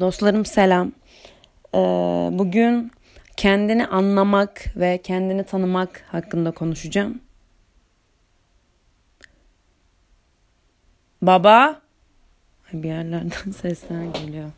Dostlarım 0.00 0.44
selam. 0.44 0.92
Ee, 1.74 1.78
bugün 2.32 2.92
kendini 3.36 3.86
anlamak 3.86 4.64
ve 4.76 5.02
kendini 5.02 5.44
tanımak 5.44 6.04
hakkında 6.08 6.50
konuşacağım. 6.50 7.20
Baba. 11.22 11.80
Bir 12.72 12.88
yerlerden 12.88 13.50
sesler 13.50 14.04
geliyor. 14.04 14.50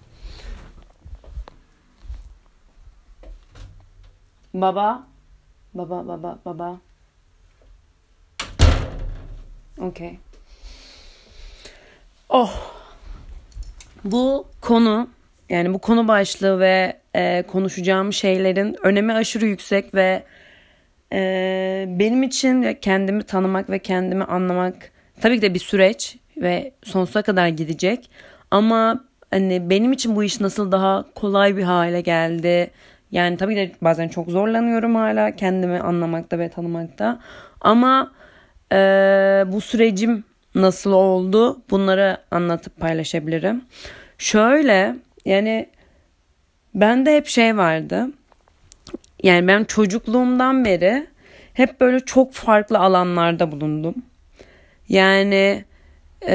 Baba. 4.55 5.07
Baba, 5.75 6.09
baba, 6.09 6.39
baba. 6.45 6.79
Okey. 9.79 10.19
Oh. 12.29 12.73
Bu 14.05 14.47
konu 14.61 15.09
yani 15.49 15.75
bu 15.75 15.79
konu 15.79 16.09
başlığı 16.09 16.61
ve 16.61 16.97
e, 17.15 17.43
konuşacağım 17.43 18.13
şeylerin 18.13 18.77
önemi 18.83 19.13
aşırı 19.13 19.47
yüksek 19.47 19.95
ve 19.95 20.23
e, 21.13 21.85
benim 21.89 22.23
için 22.23 22.79
kendimi 22.83 23.23
tanımak 23.23 23.71
ve 23.71 23.79
kendimi 23.79 24.25
anlamak 24.25 24.75
tabii 25.21 25.37
ki 25.37 25.43
de 25.43 25.55
bir 25.55 25.59
süreç 25.59 26.17
ve 26.37 26.73
sonsuza 26.85 27.23
kadar 27.23 27.49
gidecek. 27.49 28.11
Ama 28.51 29.05
hani 29.31 29.71
benim 29.71 29.93
için 29.93 30.17
bu 30.17 30.25
iş 30.25 30.41
nasıl 30.41 30.73
daha 30.73 31.05
kolay 31.15 31.57
bir 31.57 31.63
hale 31.63 32.01
geldi. 32.01 32.71
Yani 33.11 33.37
tabii 33.37 33.57
de 33.57 33.73
bazen 33.83 34.09
çok 34.09 34.29
zorlanıyorum 34.29 34.95
hala 34.95 35.37
kendimi 35.37 35.79
anlamakta 35.79 36.39
ve 36.39 36.49
tanımakta. 36.49 37.21
Ama 37.61 38.13
e, 38.73 38.77
bu 39.47 39.61
sürecim 39.61 40.25
nasıl 40.55 40.93
oldu 40.93 41.63
bunları 41.71 42.19
anlatıp 42.31 42.81
paylaşabilirim. 42.81 43.65
Şöyle 44.19 44.97
yani 45.29 45.69
bende 46.75 47.17
hep 47.17 47.27
şey 47.27 47.57
vardı. 47.57 48.09
Yani 49.23 49.49
ben 49.49 49.65
çocukluğumdan 49.65 50.65
beri 50.65 51.07
hep 51.53 51.81
böyle 51.81 52.01
çok 52.01 52.33
farklı 52.33 52.79
alanlarda 52.79 53.53
bulundum. 53.53 53.95
Yani 54.89 55.65
e, 56.29 56.35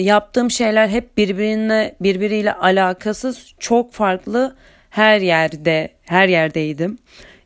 yaptığım 0.00 0.50
şeyler 0.50 0.88
hep 0.88 1.16
birbirine 1.16 1.94
birbiriyle 2.00 2.52
alakasız 2.52 3.54
çok 3.58 3.92
farklı 3.92 4.56
her 4.90 5.20
yerde 5.20 5.88
her 6.06 6.28
yerdeydim. 6.28 6.98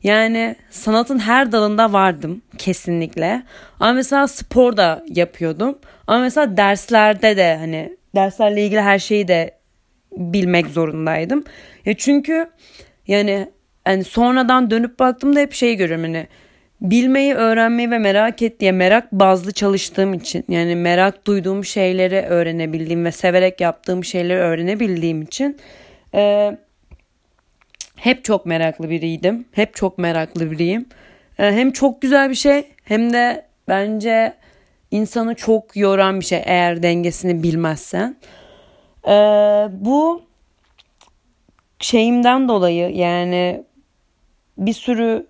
Yani 0.02 0.56
sanatın 0.70 1.18
her 1.18 1.52
dalında 1.52 1.92
vardım 1.92 2.42
kesinlikle. 2.58 3.42
Ama 3.80 3.92
mesela 3.92 4.28
spor 4.28 4.76
da 4.76 5.04
yapıyordum. 5.08 5.78
Ama 6.06 6.18
mesela 6.18 6.56
derslerde 6.56 7.36
de 7.36 7.56
hani 7.56 7.96
derslerle 8.14 8.64
ilgili 8.64 8.80
her 8.80 8.98
şeyi 8.98 9.28
de 9.28 9.63
bilmek 10.16 10.66
zorundaydım. 10.66 11.44
Ya 11.86 11.96
çünkü 11.96 12.50
yani 13.06 13.48
yani 13.86 14.04
sonradan 14.04 14.70
dönüp 14.70 14.98
baktığımda 14.98 15.40
hep 15.40 15.52
şey 15.52 15.74
görüyorum 15.74 16.04
hani 16.04 16.26
bilmeyi, 16.80 17.34
öğrenmeyi 17.34 17.90
ve 17.90 17.98
merak 17.98 18.42
ettiği 18.42 18.72
merak 18.72 19.12
bazlı 19.12 19.52
çalıştığım 19.52 20.14
için 20.14 20.44
yani 20.48 20.76
merak 20.76 21.26
duyduğum 21.26 21.64
şeyleri 21.64 22.20
öğrenebildiğim 22.20 23.04
ve 23.04 23.12
severek 23.12 23.60
yaptığım 23.60 24.04
şeyleri 24.04 24.38
öğrenebildiğim 24.38 25.22
için 25.22 25.56
e, 26.14 26.52
hep 27.96 28.24
çok 28.24 28.46
meraklı 28.46 28.90
biriydim. 28.90 29.44
Hep 29.52 29.74
çok 29.74 29.98
meraklı 29.98 30.50
biriyim. 30.50 30.86
E, 31.38 31.52
hem 31.52 31.70
çok 31.70 32.02
güzel 32.02 32.30
bir 32.30 32.34
şey 32.34 32.64
hem 32.84 33.12
de 33.12 33.46
bence 33.68 34.34
insanı 34.90 35.34
çok 35.34 35.76
yoran 35.76 36.20
bir 36.20 36.24
şey 36.24 36.42
eğer 36.44 36.82
dengesini 36.82 37.42
bilmezsen. 37.42 38.16
Ee, 39.08 39.68
bu 39.72 40.22
şeyimden 41.80 42.48
dolayı 42.48 42.96
yani 42.96 43.64
bir 44.58 44.72
sürü 44.72 45.26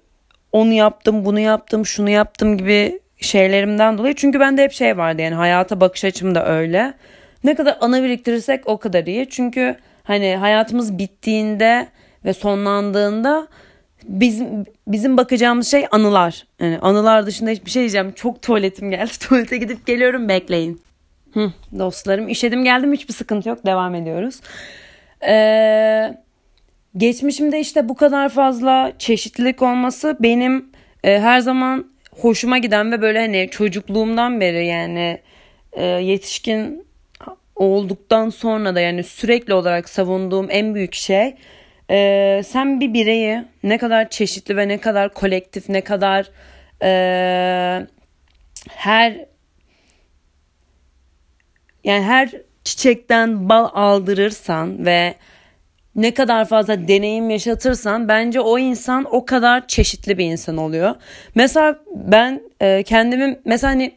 onu 0.53 0.73
yaptım, 0.73 1.25
bunu 1.25 1.41
yaptım, 1.41 1.87
şunu 1.87 2.11
yaptım 2.11 2.59
gibi 2.59 3.01
şeylerimden 3.19 3.99
dolayı. 3.99 4.15
Çünkü 4.15 4.41
bende 4.41 4.63
hep 4.63 4.73
şey 4.73 4.97
vardı 4.99 5.23
yani 5.23 5.35
hayata 5.35 5.81
bakış 5.81 6.05
açım 6.05 6.35
da 6.35 6.47
öyle. 6.47 6.95
Ne 7.45 7.55
kadar 7.55 7.79
ana 7.81 8.03
biriktirirsek 8.03 8.69
o 8.69 8.79
kadar 8.79 9.07
iyi. 9.07 9.29
Çünkü 9.29 9.77
hani 10.03 10.37
hayatımız 10.37 10.99
bittiğinde 10.99 11.89
ve 12.25 12.33
sonlandığında 12.33 13.49
bizim 14.05 14.65
bizim 14.89 15.17
bakacağımız 15.17 15.71
şey 15.71 15.87
anılar. 15.91 16.47
Yani 16.61 16.79
anılar 16.79 17.27
dışında 17.27 17.51
hiçbir 17.51 17.71
şey 17.71 17.81
diyeceğim. 17.81 18.13
Çok 18.13 18.43
tuvaletim 18.43 18.91
geldi. 18.91 19.11
Tuvalete 19.21 19.57
gidip 19.57 19.87
geliyorum 19.87 20.29
bekleyin. 20.29 20.83
Hı, 21.35 21.53
dostlarım 21.79 22.29
işedim 22.29 22.65
geldim 22.65 22.93
hiçbir 22.93 23.15
sıkıntı 23.15 23.49
yok. 23.49 23.67
Devam 23.67 23.95
ediyoruz. 23.95 24.41
Ee, 25.27 26.15
geçmişimde 26.97 27.61
işte 27.61 27.89
bu 27.89 27.95
kadar 27.95 28.29
fazla 28.29 28.93
çeşitlilik 28.99 29.63
olması 29.63 30.17
benim 30.21 30.73
e, 31.05 31.21
her 31.21 31.41
zaman 31.41 31.87
hoşuma 32.21 32.59
giden 32.59 32.93
ve 32.93 33.03
böyle 33.03 33.21
hani 33.21 33.49
çocukluğumdan 33.51 34.41
beri 34.41 34.67
yani 34.67 35.21
e, 35.73 35.85
yetişkin 35.85 36.87
olduktan 37.57 38.31
sonra 38.31 38.75
da 38.75 38.81
yani 38.81 39.03
sürekli 39.03 39.55
olarak 39.55 39.89
savunduğum 39.89 40.47
en 40.51 40.75
büyük 40.75 40.95
şey 40.95 41.35
ee, 41.91 42.43
sen 42.47 42.81
bir 42.81 42.95
bireyi 42.95 43.45
ne 43.63 43.79
kadar 43.79 44.11
çeşitli 44.11 44.57
ve 44.57 44.69
ne 44.69 44.79
kadar 44.79 45.15
kolektif, 45.15 45.69
ne 45.69 45.81
kadar 45.81 46.31
e, 46.83 47.87
her 48.69 49.25
yani 51.85 52.05
her 52.05 52.31
çiçekten 52.65 53.49
bal 53.49 53.69
aldırırsan 53.73 54.87
ve 54.87 55.15
ne 55.97 56.15
kadar 56.15 56.45
fazla 56.45 56.89
deneyim 56.89 57.31
yaşatırsan 57.31 58.09
bence 58.09 58.41
o 58.41 58.59
insan 58.59 59.05
o 59.11 59.25
kadar 59.25 59.69
çeşitli 59.69 60.19
bir 60.19 60.25
insan 60.25 60.57
oluyor. 60.57 60.95
Mesela 61.35 61.79
ben 61.95 62.43
e, 62.61 62.83
kendimi 62.83 63.41
mesela 63.45 63.71
hani 63.73 63.95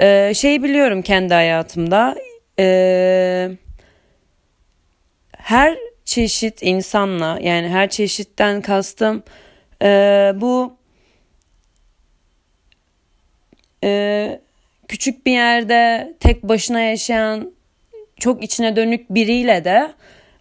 e, 0.00 0.34
şey 0.34 0.62
biliyorum 0.62 1.02
kendi 1.02 1.34
hayatımda 1.34 2.16
e, 2.58 3.50
her 5.36 5.78
çeşit 6.04 6.62
insanla 6.62 7.38
yani 7.42 7.68
her 7.68 7.90
çeşitten 7.90 8.60
kastım 8.60 9.22
e, 9.82 10.32
bu 10.36 10.76
e, 13.84 14.40
küçük 14.88 15.26
bir 15.26 15.32
yerde 15.32 16.14
tek 16.20 16.42
başına 16.42 16.80
yaşayan 16.80 17.52
çok 18.18 18.42
içine 18.42 18.76
dönük 18.76 19.10
biriyle 19.10 19.64
de 19.64 19.92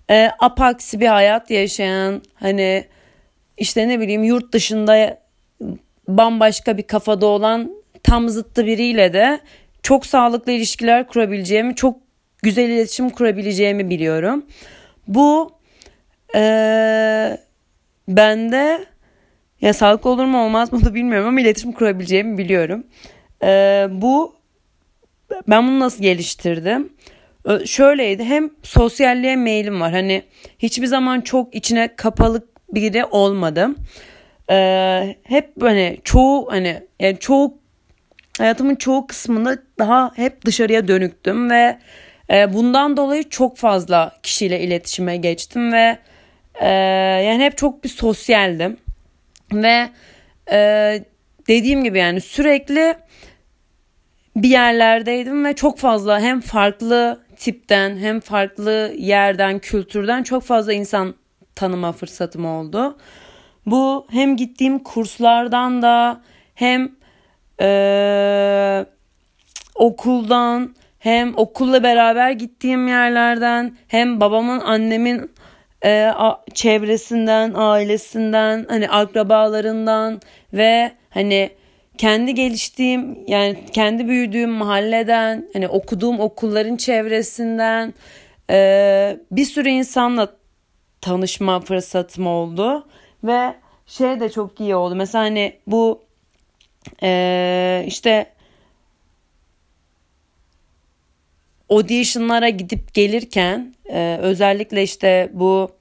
e, 0.10 0.30
apaksi 0.40 1.00
bir 1.00 1.08
hayat 1.08 1.52
yaşayan 1.52 2.22
hani 2.36 2.86
işte 3.58 3.88
ne 3.88 4.00
bileyim 4.00 4.24
yurt 4.24 4.54
dışında 4.54 5.22
bambaşka 6.08 6.78
bir 6.78 6.84
kafada 6.84 7.26
olan 7.26 7.72
tam 8.04 8.30
zıttı 8.30 8.66
biriyle 8.66 9.14
de 9.14 9.40
çok 9.84 10.06
sağlıklı 10.06 10.52
ilişkiler 10.52 11.08
kurabileceğimi, 11.08 11.76
çok 11.76 11.98
güzel 12.44 12.70
iletişim 12.70 13.10
kurabileceğimi 13.10 13.90
biliyorum. 13.90 14.46
Bu 15.08 15.56
ee, 16.36 17.38
bende 18.08 18.86
ya 19.62 19.74
sağlıklı 19.74 20.10
olur 20.10 20.26
mu 20.26 20.46
olmaz 20.46 20.74
mı 20.74 20.86
da 20.86 20.94
bilmiyorum 20.94 21.28
ama 21.28 21.42
iletişim 21.42 21.72
kurabileceğimi 21.72 22.38
biliyorum. 22.38 22.84
Ee, 23.44 23.88
bu 23.92 24.35
ben 25.48 25.68
bunu 25.68 25.80
nasıl 25.80 26.04
geliştirdim? 26.04 26.94
Şöyleydi 27.66 28.24
hem 28.24 28.50
sosyalliğe 28.64 29.36
meylim 29.36 29.82
var. 29.82 29.92
Hani 29.92 30.24
hiçbir 30.60 30.88
zaman 30.88 31.22
çok 31.22 31.56
içine 31.56 31.96
kapalı 31.96 32.48
biri 32.70 33.06
olmadım. 33.06 33.76
Ee, 34.50 35.16
hep 35.24 35.62
hani 35.62 35.98
çoğu 36.04 36.52
hani 36.52 36.82
yani 37.00 37.18
çoğu 37.20 37.58
hayatımın 38.38 38.76
çoğu 38.76 39.08
kısmında 39.08 39.58
daha 39.80 40.12
hep 40.16 40.46
dışarıya 40.46 40.88
dönüktüm 40.88 41.50
ve 41.50 41.80
e, 42.30 42.54
bundan 42.54 42.98
dolayı 42.98 43.30
çok 43.30 43.58
fazla 43.58 44.12
kişiyle 44.24 44.60
iletişime 44.60 45.18
geçtim 45.18 45.74
ve 45.74 45.98
e, 46.62 46.70
yani 47.26 47.44
hep 47.44 47.58
çok 47.58 47.84
bir 47.84 47.90
sosyaldim 47.90 48.78
ve 49.54 49.90
e, 50.52 50.60
dediğim 51.48 51.84
gibi 51.84 52.00
yani 52.00 52.22
sürekli 52.22 52.96
bir 54.36 54.50
yerlerdeydim 54.50 55.46
ve 55.46 55.56
çok 55.56 55.80
fazla 55.80 56.20
hem 56.20 56.42
farklı 56.42 57.26
tipten 57.38 57.98
hem 57.98 58.20
farklı 58.20 58.94
yerden 58.98 59.60
kültürden 59.60 60.24
çok 60.24 60.44
fazla 60.44 60.74
insan 60.74 61.16
tanıma 61.56 61.92
fırsatım 61.92 62.46
oldu. 62.46 62.98
Bu 63.66 64.08
hem 64.10 64.38
gittiğim 64.38 64.80
kurslardan 64.80 65.82
da 65.82 66.22
hem 66.56 66.92
e, 67.62 68.86
okuldan 69.76 70.76
hem 71.00 71.38
okulla 71.38 71.84
beraber 71.84 72.32
gittiğim 72.32 72.88
yerlerden 72.88 73.78
hem 73.88 74.22
babamın 74.22 74.60
annemin 74.60 75.32
e, 75.82 76.12
a, 76.16 76.44
çevresinden 76.54 77.54
ailesinden 77.56 78.66
hani 78.70 78.90
akrabalarından 78.90 80.22
ve 80.54 80.92
hani 81.10 81.52
kendi 81.98 82.34
geliştiğim 82.34 83.18
yani 83.28 83.58
kendi 83.74 84.08
büyüdüğüm 84.08 84.50
mahalleden 84.50 85.50
hani 85.54 85.68
okuduğum 85.68 86.20
okulların 86.20 86.76
çevresinden 86.76 87.94
e, 88.50 89.18
bir 89.32 89.46
sürü 89.46 89.70
insanla 89.70 90.36
tanışma 91.02 91.60
fırsatım 91.60 92.28
oldu 92.28 92.88
ve 93.24 93.56
şey 93.88 94.20
de 94.20 94.30
çok 94.30 94.60
iyi 94.60 94.76
oldu. 94.76 94.96
Mesela 94.96 95.24
hani 95.24 95.54
bu 95.68 96.04
e, 97.04 97.84
işte 97.88 98.26
auditionlara 101.70 102.50
gidip 102.50 102.94
gelirken 102.94 103.76
e, 103.86 104.18
özellikle 104.22 104.84
işte 104.84 105.30
bu 105.34 105.72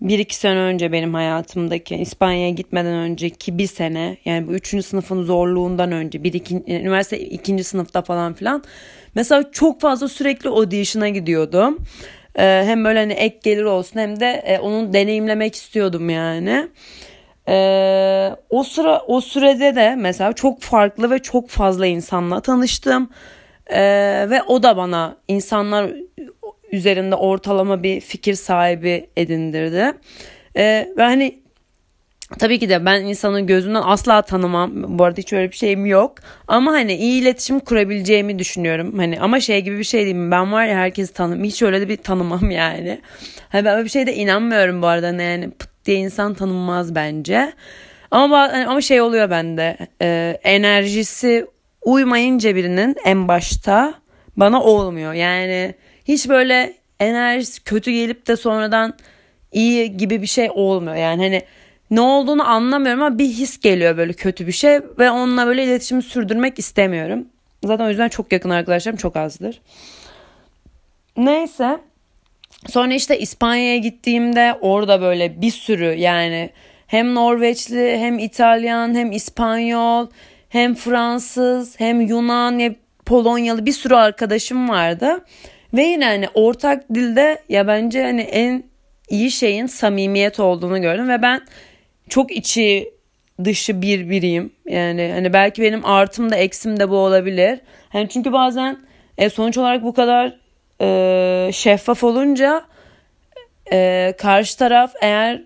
bir 0.00 0.18
iki 0.18 0.36
sene 0.36 0.58
önce 0.58 0.92
benim 0.92 1.14
hayatımdaki 1.14 1.96
İspanya'ya 1.96 2.50
gitmeden 2.50 2.94
önceki 2.94 3.58
bir 3.58 3.66
sene 3.66 4.16
yani 4.24 4.46
bu 4.46 4.52
üçüncü 4.52 4.82
sınıfın 4.82 5.22
zorluğundan 5.22 5.92
önce 5.92 6.24
bir 6.24 6.32
iki, 6.32 6.62
üniversite 6.66 7.20
ikinci 7.20 7.64
sınıfta 7.64 8.02
falan 8.02 8.34
filan 8.34 8.62
mesela 9.14 9.52
çok 9.52 9.80
fazla 9.80 10.08
sürekli 10.08 10.48
audition'a 10.48 11.08
gidiyordum. 11.08 11.78
Ee, 12.38 12.62
hem 12.66 12.84
böyle 12.84 12.98
hani 12.98 13.12
ek 13.12 13.38
gelir 13.42 13.64
olsun 13.64 14.00
hem 14.00 14.20
de 14.20 14.42
e, 14.46 14.58
onu 14.58 14.92
deneyimlemek 14.92 15.54
istiyordum 15.54 16.10
yani. 16.10 16.68
Ee, 17.48 18.30
o 18.50 18.62
sıra 18.62 19.02
o 19.06 19.20
sürede 19.20 19.74
de 19.74 19.94
mesela 19.98 20.32
çok 20.32 20.60
farklı 20.60 21.10
ve 21.10 21.18
çok 21.18 21.48
fazla 21.48 21.86
insanla 21.86 22.40
tanıştım. 22.40 23.10
Ee, 23.70 24.26
ve 24.30 24.42
o 24.42 24.62
da 24.62 24.76
bana 24.76 25.16
insanlar 25.28 25.90
üzerinde 26.72 27.14
ortalama 27.14 27.82
bir 27.82 28.00
fikir 28.00 28.34
sahibi 28.34 29.06
edindirdi. 29.16 29.92
Ee, 30.56 30.88
ve 30.96 31.02
hani 31.02 31.40
Tabii 32.38 32.58
ki 32.58 32.68
de 32.68 32.84
ben 32.84 33.04
insanın 33.04 33.46
gözünden 33.46 33.82
asla 33.84 34.22
tanımam. 34.22 34.98
Bu 34.98 35.04
arada 35.04 35.20
hiç 35.20 35.32
öyle 35.32 35.50
bir 35.50 35.56
şeyim 35.56 35.86
yok. 35.86 36.14
Ama 36.48 36.72
hani 36.72 36.94
iyi 36.94 37.22
iletişim 37.22 37.60
kurabileceğimi 37.60 38.38
düşünüyorum. 38.38 38.98
Hani 38.98 39.20
ama 39.20 39.40
şey 39.40 39.60
gibi 39.60 39.78
bir 39.78 39.84
şey 39.84 40.04
değil 40.04 40.16
mi? 40.16 40.30
Ben 40.30 40.52
var 40.52 40.66
ya 40.66 40.76
herkesi 40.76 41.12
tanım. 41.12 41.44
Hiç 41.44 41.62
öyle 41.62 41.80
de 41.80 41.88
bir 41.88 41.96
tanımam 41.96 42.50
yani. 42.50 43.00
Hani 43.48 43.64
ben 43.64 43.74
böyle 43.74 43.84
bir 43.84 43.90
şeyde 43.90 44.14
inanmıyorum 44.14 44.82
bu 44.82 44.86
arada. 44.86 45.22
Yani 45.22 45.50
pıt 45.50 45.70
diye 45.84 45.98
insan 45.98 46.34
tanınmaz 46.34 46.94
bence. 46.94 47.52
Ama 48.10 48.38
hani, 48.52 48.66
ama 48.66 48.80
şey 48.80 49.00
oluyor 49.00 49.30
bende. 49.30 49.76
E, 50.02 50.38
enerjisi 50.44 51.46
uymayınca 51.84 52.56
birinin 52.56 52.96
en 53.04 53.28
başta 53.28 53.94
bana 54.36 54.62
olmuyor. 54.62 55.12
Yani 55.12 55.74
hiç 56.08 56.28
böyle 56.28 56.74
enerjisi 57.00 57.64
kötü 57.64 57.90
gelip 57.90 58.26
de 58.26 58.36
sonradan 58.36 58.94
iyi 59.52 59.96
gibi 59.96 60.22
bir 60.22 60.26
şey 60.26 60.50
olmuyor. 60.54 60.96
Yani 60.96 61.22
hani 61.22 61.42
ne 61.90 62.00
olduğunu 62.00 62.48
anlamıyorum 62.48 63.02
ama 63.02 63.18
bir 63.18 63.28
his 63.28 63.60
geliyor 63.60 63.96
böyle 63.96 64.12
kötü 64.12 64.46
bir 64.46 64.52
şey 64.52 64.80
ve 64.98 65.10
onunla 65.10 65.46
böyle 65.46 65.64
iletişimi 65.64 66.02
sürdürmek 66.02 66.58
istemiyorum. 66.58 67.28
Zaten 67.64 67.84
o 67.84 67.88
yüzden 67.88 68.08
çok 68.08 68.32
yakın 68.32 68.50
arkadaşlarım 68.50 68.96
çok 68.96 69.16
azdır. 69.16 69.60
Neyse. 71.16 71.78
Sonra 72.68 72.94
işte 72.94 73.18
İspanya'ya 73.18 73.78
gittiğimde 73.78 74.58
orada 74.60 75.00
böyle 75.00 75.40
bir 75.40 75.50
sürü 75.50 75.94
yani 75.94 76.50
hem 76.86 77.14
Norveçli 77.14 77.98
hem 77.98 78.18
İtalyan 78.18 78.94
hem 78.94 79.12
İspanyol 79.12 80.06
hem 80.48 80.74
Fransız 80.74 81.80
hem 81.80 82.00
Yunan 82.00 82.58
ya 82.58 82.74
Polonyalı 83.06 83.66
bir 83.66 83.72
sürü 83.72 83.94
arkadaşım 83.94 84.68
vardı. 84.68 85.24
Ve 85.74 85.82
yine 85.82 86.04
hani 86.04 86.28
ortak 86.34 86.94
dilde 86.94 87.42
ya 87.48 87.66
bence 87.66 88.02
hani 88.02 88.20
en 88.20 88.64
iyi 89.08 89.30
şeyin 89.30 89.66
samimiyet 89.66 90.40
olduğunu 90.40 90.82
gördüm 90.82 91.08
ve 91.08 91.22
ben 91.22 91.40
çok 92.08 92.32
içi 92.32 92.90
dışı 93.44 93.82
bir 93.82 94.10
biriyim. 94.10 94.52
Yani 94.66 95.10
hani 95.14 95.32
belki 95.32 95.62
benim 95.62 95.84
artım 95.84 96.30
da 96.30 96.36
eksim 96.36 96.80
de 96.80 96.88
bu 96.88 96.96
olabilir. 96.96 97.60
Hani 97.88 98.08
çünkü 98.08 98.32
bazen 98.32 98.78
e, 99.18 99.30
sonuç 99.30 99.58
olarak 99.58 99.82
bu 99.82 99.94
kadar 99.94 100.36
e, 100.80 101.50
şeffaf 101.52 102.04
olunca 102.04 102.64
e, 103.72 104.14
karşı 104.18 104.58
taraf 104.58 104.92
eğer 105.00 105.42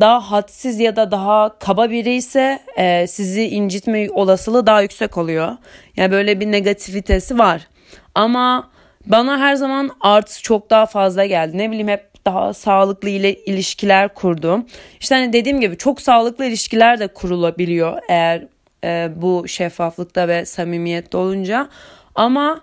daha 0.00 0.30
hadsiz 0.30 0.80
ya 0.80 0.96
da 0.96 1.10
daha 1.10 1.58
kaba 1.58 1.90
biri 1.90 2.14
ise 2.14 2.58
e, 2.76 3.06
sizi 3.06 3.48
incitme 3.48 4.10
olasılığı 4.10 4.66
daha 4.66 4.82
yüksek 4.82 5.18
oluyor. 5.18 5.56
Yani 5.96 6.12
böyle 6.12 6.40
bir 6.40 6.52
negativitesi 6.52 7.38
var. 7.38 7.68
Ama 8.16 8.70
bana 9.06 9.38
her 9.38 9.54
zaman 9.54 9.90
artı 10.00 10.42
çok 10.42 10.70
daha 10.70 10.86
fazla 10.86 11.26
geldi. 11.26 11.58
Ne 11.58 11.70
bileyim 11.70 11.88
hep 11.88 12.24
daha 12.26 12.54
sağlıklı 12.54 13.08
ile 13.08 13.34
ilişkiler 13.34 14.14
kurdum. 14.14 14.66
İşte 15.00 15.14
hani 15.14 15.32
dediğim 15.32 15.60
gibi 15.60 15.76
çok 15.78 16.00
sağlıklı 16.00 16.44
ilişkiler 16.46 17.00
de 17.00 17.08
kurulabiliyor 17.08 17.98
eğer 18.08 18.46
e, 18.84 19.08
bu 19.16 19.48
şeffaflıkta 19.48 20.28
ve 20.28 20.44
samimiyette 20.44 21.16
olunca. 21.16 21.68
Ama 22.14 22.60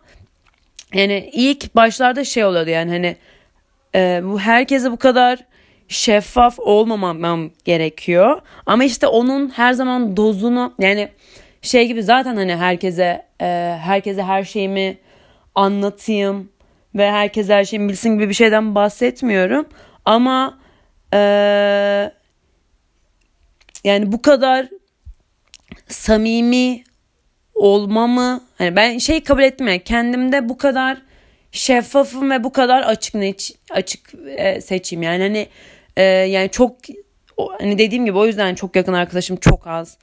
yani 0.94 1.30
ilk 1.34 1.76
başlarda 1.76 2.24
şey 2.24 2.46
oluyordu 2.46 2.70
yani 2.70 2.92
hani 2.92 3.16
e, 3.96 4.22
bu 4.24 4.40
herkese 4.40 4.92
bu 4.92 4.98
kadar 4.98 5.40
şeffaf 5.88 6.60
olmamam 6.60 7.50
gerekiyor. 7.66 8.42
Ama 8.66 8.84
işte 8.84 9.08
onun 9.08 9.50
her 9.50 9.74
zaman 9.74 10.18
dozunu 10.18 10.74
yani 10.80 11.10
şey 11.62 11.88
gibi 11.88 12.04
zaten 12.04 12.36
hani 12.36 12.56
herkese 12.56 13.26
e, 13.42 13.78
herkese 13.82 14.24
her 14.24 14.44
şeyimi 14.44 14.98
anlatayım 15.56 16.50
ve 16.96 17.12
herkes 17.12 17.50
her 17.50 17.66
şeyi 17.66 17.90
bilsin 17.90 18.10
gibi 18.10 18.30
bir 18.30 18.34
şeyden 18.34 18.76
bahsetmiyorum. 18.76 19.66
Ama 20.06 20.60
e, 21.14 21.18
yani 23.84 24.12
bu 24.12 24.22
kadar 24.22 24.68
samimi 25.88 26.84
olmamı 27.56 28.44
hani 28.58 28.76
ben 28.76 28.98
şey 28.98 29.24
kabul 29.24 29.44
ettim 29.44 29.68
yani 29.68 29.84
kendimde 29.84 30.50
bu 30.50 30.58
kadar 30.58 31.02
şeffafım 31.52 32.32
ve 32.32 32.44
bu 32.44 32.52
kadar 32.52 32.82
açık 32.82 33.16
ne 33.16 33.34
açık 33.72 34.14
e, 34.38 34.62
seçeyim 34.62 35.04
yani 35.04 35.24
hani 35.24 35.48
e, 35.98 36.04
yani 36.04 36.50
çok 36.50 36.78
hani 37.60 37.78
dediğim 37.78 38.06
gibi 38.06 38.18
o 38.18 38.26
yüzden 38.26 38.56
çok 38.56 38.76
yakın 38.76 38.94
arkadaşım 38.94 39.38
çok 39.38 39.68
az. 39.68 39.98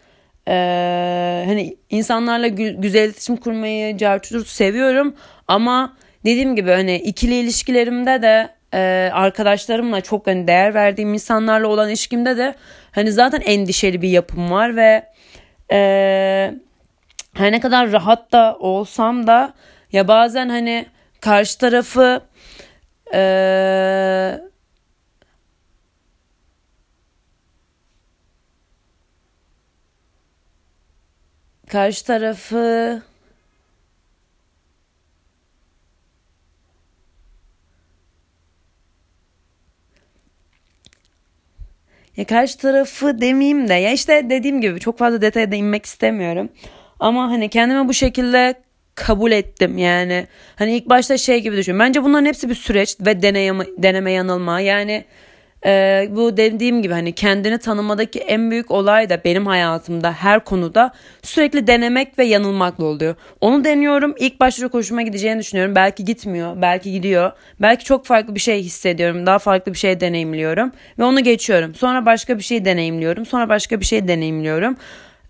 Ee, 0.49 1.45
hani 1.47 1.77
insanlarla 1.91 2.47
gü- 2.49 2.81
güzel 2.81 3.05
iletişim 3.05 3.37
kurmayı, 3.37 3.97
carçudur 3.97 4.47
seviyorum 4.47 5.15
ama 5.49 5.97
dediğim 6.25 6.57
gibi 6.57 6.71
hani 6.71 6.97
ikili 6.97 7.35
ilişkilerimde 7.35 8.23
de 8.23 8.49
e, 8.75 9.11
arkadaşlarımla 9.13 10.01
çok 10.01 10.27
hani 10.27 10.47
değer 10.47 10.75
verdiğim 10.75 11.15
insanlarla 11.15 11.69
olan 11.69 11.89
ilişkimde 11.89 12.37
de 12.37 12.55
hani 12.93 13.13
zaten 13.13 13.41
endişeli 13.41 14.03
bir 14.03 14.09
yapım 14.09 14.51
var 14.51 14.77
ve 14.77 15.07
e, 15.73 15.79
her 17.35 17.53
ne 17.53 17.61
kadar 17.61 17.93
rahat 17.93 18.33
da 18.33 18.57
olsam 18.61 19.27
da 19.27 19.55
ya 19.93 20.09
bazen 20.09 20.49
hani 20.49 20.87
karşı 21.21 21.59
tarafı 21.59 22.21
e, 23.15 23.21
karşı 31.71 32.05
tarafı 32.05 33.03
Ya 42.17 42.25
karşı 42.27 42.59
tarafı 42.59 43.21
demeyeyim 43.21 43.69
de 43.69 43.75
ya 43.75 43.93
işte 43.93 44.31
dediğim 44.31 44.61
gibi 44.61 44.81
çok 44.81 44.99
fazla 44.99 45.23
detaya 45.23 45.53
da 45.53 45.57
inmek 45.57 45.87
istemiyorum. 45.87 46.49
Ama 47.01 47.31
hani 47.31 47.49
kendime 47.49 47.89
bu 47.89 47.95
şekilde 47.95 48.55
kabul 48.95 49.33
ettim 49.33 49.79
yani. 49.79 50.27
Hani 50.57 50.77
ilk 50.77 50.89
başta 50.89 51.19
şey 51.19 51.41
gibi 51.43 51.57
düşün. 51.57 51.79
Bence 51.79 52.03
bunların 52.05 52.27
hepsi 52.27 52.49
bir 52.49 52.55
süreç 52.55 52.97
ve 53.01 53.23
deneyeme, 53.23 53.65
deneme 53.79 54.13
yanılma. 54.13 54.61
Yani 54.61 55.05
e, 55.67 56.09
bu 56.11 56.37
dediğim 56.37 56.83
gibi 56.83 56.95
hani 56.95 57.13
kendini 57.13 57.59
tanımadaki 57.59 58.19
en 58.21 58.51
büyük 58.51 58.71
olay 58.71 59.11
da 59.11 59.25
benim 59.25 59.47
hayatımda 59.47 60.13
her 60.13 60.45
konuda 60.45 60.93
sürekli 61.23 61.67
denemek 61.67 62.19
ve 62.19 62.25
yanılmakla 62.25 62.85
oluyor. 62.85 63.15
Onu 63.41 63.65
deniyorum. 63.65 64.15
İlk 64.19 64.41
başta 64.41 64.61
çok 64.63 64.75
hoşuma 64.75 65.03
gideceğini 65.03 65.39
düşünüyorum. 65.39 65.75
Belki 65.75 66.05
gitmiyor, 66.05 66.63
belki 66.63 66.93
gidiyor. 66.93 67.33
Belki 67.61 67.85
çok 67.85 68.07
farklı 68.07 68.35
bir 68.35 68.41
şey 68.41 68.63
hissediyorum. 68.63 69.27
Daha 69.27 69.39
farklı 69.39 69.73
bir 69.73 69.79
şey 69.79 70.01
deneyimliyorum 70.01 70.73
ve 70.99 71.05
onu 71.05 71.21
geçiyorum. 71.21 71.75
Sonra 71.75 72.07
başka 72.07 72.39
bir 72.39 72.43
şey 72.43 72.65
deneyimliyorum. 72.65 73.27
Sonra 73.27 73.49
başka 73.49 73.81
bir 73.81 73.85
şey 73.85 74.09
deneyimliyorum. 74.09 74.77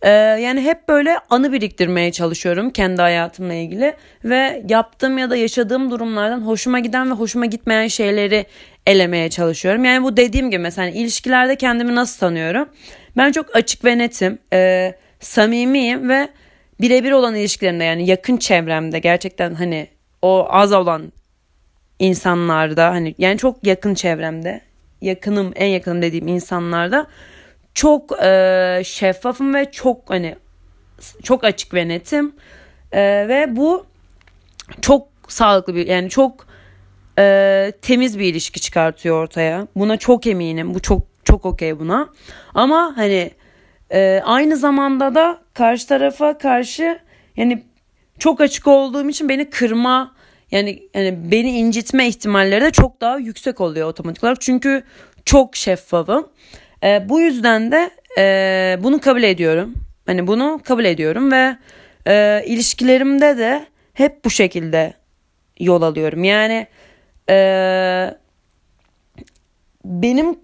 Ee, 0.02 0.11
yani 0.11 0.61
hep 0.61 0.88
böyle 0.88 1.19
anı 1.30 1.52
biriktirmeye 1.52 2.12
çalışıyorum 2.12 2.71
kendi 2.71 3.02
hayatımla 3.02 3.54
ilgili 3.54 3.95
ve 4.25 4.62
yaptığım 4.69 5.19
ya 5.19 5.30
da 5.30 5.37
yaşadığım 5.37 5.90
durumlardan 5.90 6.40
hoşuma 6.40 6.78
giden 6.78 7.11
ve 7.11 7.14
hoşuma 7.14 7.47
gitmeyen 7.47 7.88
şeyleri 7.88 8.47
elemeye 8.87 9.30
çalışıyorum. 9.30 9.85
Yani 9.85 10.04
bu 10.04 10.16
dediğim 10.16 10.50
gibi 10.50 10.62
mesela 10.62 10.88
ilişkilerde 10.88 11.57
kendimi 11.57 11.95
nasıl 11.95 12.21
tanıyorum? 12.21 12.69
Ben 13.16 13.33
çok 13.33 13.57
açık 13.57 13.85
ve 13.85 13.99
netim, 13.99 14.38
e, 14.52 14.92
samimiyim 15.21 16.09
ve 16.09 16.28
birebir 16.80 17.12
olan 17.12 17.35
ilişkilerimde 17.35 17.85
yani 17.85 18.07
yakın 18.07 18.37
çevremde 18.37 18.99
gerçekten 18.99 19.54
hani 19.54 19.88
o 20.23 20.47
az 20.50 20.73
olan 20.73 21.12
insanlarda 21.99 22.90
hani 22.90 23.14
yani 23.19 23.38
çok 23.38 23.66
yakın 23.66 23.95
çevremde 23.95 24.61
yakınım 25.00 25.52
en 25.54 25.66
yakınım 25.66 26.02
dediğim 26.02 26.28
insanlarda 26.28 27.07
çok 27.75 28.23
e, 28.23 28.83
şeffafım 28.85 29.55
ve 29.55 29.71
çok 29.71 30.11
hani 30.11 30.37
çok 31.23 31.45
açık 31.45 31.75
ve 31.75 31.89
netim 31.89 32.33
e, 32.93 33.29
ve 33.29 33.57
bu 33.57 33.87
çok 34.81 35.09
sağlıklı 35.29 35.75
bir 35.75 35.87
yani 35.87 36.11
çok 36.11 36.47
e, 37.19 37.73
temiz 37.83 38.19
bir 38.19 38.25
ilişki 38.25 38.61
çıkartıyor 38.61 39.23
ortaya. 39.23 39.67
Buna 39.77 39.97
çok 39.97 40.27
eminim. 40.27 40.75
Bu 40.75 40.81
çok 40.81 41.03
çok 41.25 41.47
okey 41.47 41.79
buna. 41.79 42.09
Ama 42.55 42.93
hani 42.97 43.31
e, 43.93 44.23
aynı 44.25 44.57
zamanda 44.57 45.15
da 45.15 45.39
karşı 45.55 45.89
tarafa 45.89 46.39
karşı 46.39 46.99
yani 47.37 47.62
çok 48.19 48.41
açık 48.41 48.67
olduğum 48.67 49.09
için 49.09 49.29
beni 49.29 49.50
kırma 49.50 50.15
yani 50.50 50.89
yani 50.95 51.19
beni 51.31 51.50
incitme 51.50 52.09
ihtimalleri 52.09 52.65
de 52.65 52.71
çok 52.71 53.00
daha 53.00 53.19
yüksek 53.19 53.61
oluyor 53.61 53.89
otomatik 53.89 54.25
olarak. 54.25 54.41
Çünkü 54.41 54.83
çok 55.25 55.57
şeffafım. 55.57 56.29
E, 56.85 57.09
bu 57.09 57.21
yüzden 57.21 57.73
de 57.73 57.91
e, 58.19 58.79
bunu 58.83 59.01
kabul 59.01 59.23
ediyorum. 59.23 59.75
Hani 60.07 60.27
bunu 60.27 60.61
kabul 60.65 60.85
ediyorum 60.85 61.33
ve 61.33 61.57
e, 62.07 62.43
ilişkilerimde 62.47 63.39
de 63.39 63.67
hep 63.95 64.25
bu 64.25 64.31
şekilde 64.31 64.95
yol 65.61 65.83
alıyorum. 65.83 66.25
Yani 66.25 66.67
e, 67.31 67.37
benim 69.85 70.39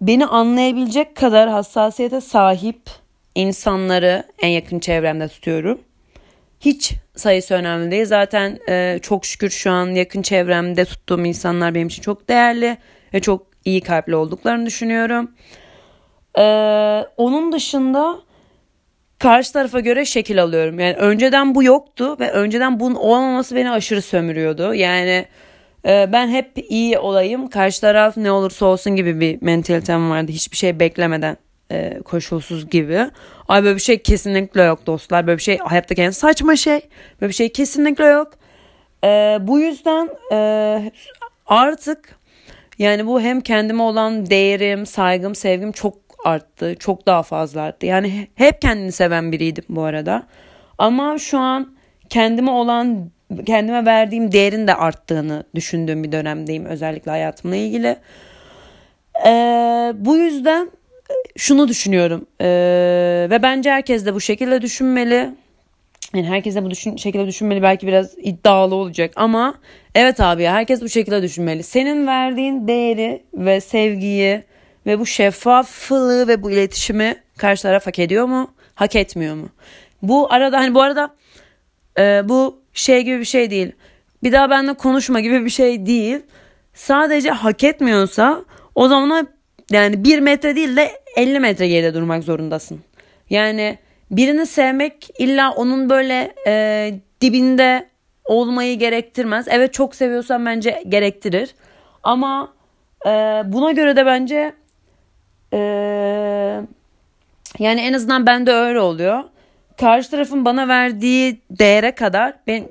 beni 0.00 0.26
anlayabilecek 0.26 1.16
kadar 1.16 1.48
hassasiyete 1.48 2.20
sahip 2.20 2.80
insanları 3.34 4.24
en 4.42 4.48
yakın 4.48 4.78
çevremde 4.78 5.28
tutuyorum. 5.28 5.80
Hiç 6.60 6.92
sayısı 7.16 7.54
önemli 7.54 7.90
değil. 7.90 8.04
Zaten 8.04 8.58
e, 8.68 8.98
çok 9.02 9.24
şükür 9.26 9.50
şu 9.50 9.70
an 9.70 9.86
yakın 9.86 10.22
çevremde 10.22 10.84
tuttuğum 10.84 11.24
insanlar 11.24 11.74
benim 11.74 11.86
için 11.86 12.02
çok 12.02 12.28
değerli 12.28 12.76
ve 13.14 13.20
çok 13.20 13.46
iyi 13.64 13.80
kalpli 13.80 14.16
olduklarını 14.16 14.66
düşünüyorum. 14.66 15.30
E, 16.40 16.44
onun 17.16 17.52
dışında 17.52 18.18
karşı 19.18 19.52
tarafa 19.52 19.80
göre 19.80 20.04
şekil 20.04 20.42
alıyorum. 20.42 20.80
Yani 20.80 20.94
önceden 20.94 21.54
bu 21.54 21.62
yoktu 21.62 22.16
ve 22.20 22.30
önceden 22.30 22.80
bunun 22.80 22.94
olmaması 22.94 23.56
beni 23.56 23.70
aşırı 23.70 24.02
sömürüyordu. 24.02 24.74
Yani 24.74 25.26
e, 25.86 26.08
ben 26.12 26.28
hep 26.28 26.50
iyi 26.68 26.98
olayım, 26.98 27.48
karşı 27.48 27.80
taraf 27.80 28.16
ne 28.16 28.32
olursa 28.32 28.66
olsun 28.66 28.96
gibi 28.96 29.20
bir 29.20 29.42
mentalitem 29.42 30.10
vardı. 30.10 30.32
Hiçbir 30.32 30.56
şey 30.56 30.80
beklemeden 30.80 31.36
e, 31.70 32.00
koşulsuz 32.04 32.70
gibi. 32.70 33.10
Ay 33.48 33.64
böyle 33.64 33.76
bir 33.76 33.80
şey 33.80 34.02
kesinlikle 34.02 34.62
yok 34.62 34.86
dostlar. 34.86 35.26
Böyle 35.26 35.38
bir 35.38 35.42
şey 35.42 35.58
hayattaki 35.58 36.02
en 36.02 36.10
saçma 36.10 36.56
şey. 36.56 36.80
Böyle 37.20 37.30
bir 37.30 37.34
şey 37.34 37.52
kesinlikle 37.52 38.04
yok. 38.04 38.32
E, 39.04 39.38
bu 39.40 39.58
yüzden 39.58 40.08
e, 40.32 40.92
artık 41.46 42.20
yani 42.78 43.06
bu 43.06 43.20
hem 43.20 43.40
kendime 43.40 43.82
olan 43.82 44.30
değerim, 44.30 44.86
saygım, 44.86 45.34
sevgim 45.34 45.72
çok 45.72 45.94
arttı. 46.24 46.74
Çok 46.78 47.06
daha 47.06 47.22
fazla 47.22 47.62
arttı. 47.62 47.86
Yani 47.86 48.28
hep 48.34 48.62
kendini 48.62 48.92
seven 48.92 49.32
biriydim 49.32 49.64
bu 49.68 49.82
arada. 49.82 50.22
Ama 50.78 51.18
şu 51.18 51.38
an 51.38 51.74
kendime 52.08 52.50
olan 52.50 53.10
kendime 53.46 53.86
verdiğim 53.86 54.32
değerin 54.32 54.66
de 54.66 54.74
arttığını 54.74 55.44
düşündüğüm 55.54 56.04
bir 56.04 56.12
dönemdeyim 56.12 56.64
özellikle 56.64 57.10
hayatımla 57.10 57.56
ilgili. 57.56 57.96
Ee, 59.26 59.92
bu 59.96 60.16
yüzden 60.16 60.70
şunu 61.36 61.68
düşünüyorum 61.68 62.26
ee, 62.40 62.46
ve 63.30 63.42
bence 63.42 63.70
herkes 63.70 64.06
de 64.06 64.14
bu 64.14 64.20
şekilde 64.20 64.62
düşünmeli. 64.62 65.30
Yani 66.14 66.26
herkes 66.26 66.54
de 66.54 66.64
bu 66.64 66.70
düşün, 66.70 66.96
şekilde 66.96 67.26
düşünmeli 67.26 67.62
belki 67.62 67.86
biraz 67.86 68.18
iddialı 68.18 68.74
olacak 68.74 69.12
ama 69.16 69.54
evet 69.94 70.20
abi 70.20 70.42
ya 70.42 70.52
herkes 70.52 70.82
bu 70.82 70.88
şekilde 70.88 71.22
düşünmeli. 71.22 71.62
Senin 71.62 72.06
verdiğin 72.06 72.68
değeri 72.68 73.22
ve 73.34 73.60
sevgiyi 73.60 74.42
ve 74.86 74.98
bu 74.98 75.06
şeffaflığı 75.06 76.28
ve 76.28 76.42
bu 76.42 76.50
iletişimi 76.50 77.16
karşı 77.36 77.62
taraf 77.62 77.86
hak 77.86 77.98
ediyor 77.98 78.24
mu? 78.24 78.50
Hak 78.74 78.96
etmiyor 78.96 79.34
mu? 79.34 79.48
Bu 80.02 80.32
arada 80.32 80.58
hani 80.58 80.74
bu 80.74 80.82
arada 80.82 81.14
e, 81.98 82.28
bu 82.28 82.62
şey 82.72 83.02
gibi 83.02 83.20
bir 83.20 83.24
şey 83.24 83.50
değil. 83.50 83.72
Bir 84.22 84.32
daha 84.32 84.50
benimle 84.50 84.74
konuşma 84.74 85.20
gibi 85.20 85.44
bir 85.44 85.50
şey 85.50 85.86
değil. 85.86 86.18
Sadece 86.74 87.30
hak 87.30 87.64
etmiyorsa 87.64 88.44
o 88.74 88.88
zaman 88.88 89.28
yani 89.70 90.04
bir 90.04 90.18
metre 90.18 90.56
değil 90.56 90.76
de 90.76 90.90
50 91.16 91.40
metre 91.40 91.68
geride 91.68 91.94
durmak 91.94 92.24
zorundasın. 92.24 92.80
Yani 93.30 93.78
birini 94.10 94.46
sevmek 94.46 95.08
illa 95.18 95.50
onun 95.52 95.90
böyle 95.90 96.34
e, 96.46 96.94
dibinde 97.20 97.88
olmayı 98.24 98.78
gerektirmez. 98.78 99.46
Evet 99.50 99.72
çok 99.72 99.94
seviyorsan 99.94 100.46
bence 100.46 100.82
gerektirir. 100.88 101.54
Ama 102.02 102.52
e, 103.06 103.10
buna 103.46 103.72
göre 103.72 103.96
de 103.96 104.06
bence 104.06 104.52
e, 105.52 105.58
yani 107.58 107.80
en 107.80 107.92
azından 107.92 108.26
bende 108.26 108.52
öyle 108.52 108.80
oluyor. 108.80 109.24
Karşı 109.76 110.10
tarafın 110.10 110.44
bana 110.44 110.68
verdiği 110.68 111.40
değere 111.50 111.94
kadar 111.94 112.34
ben, 112.46 112.64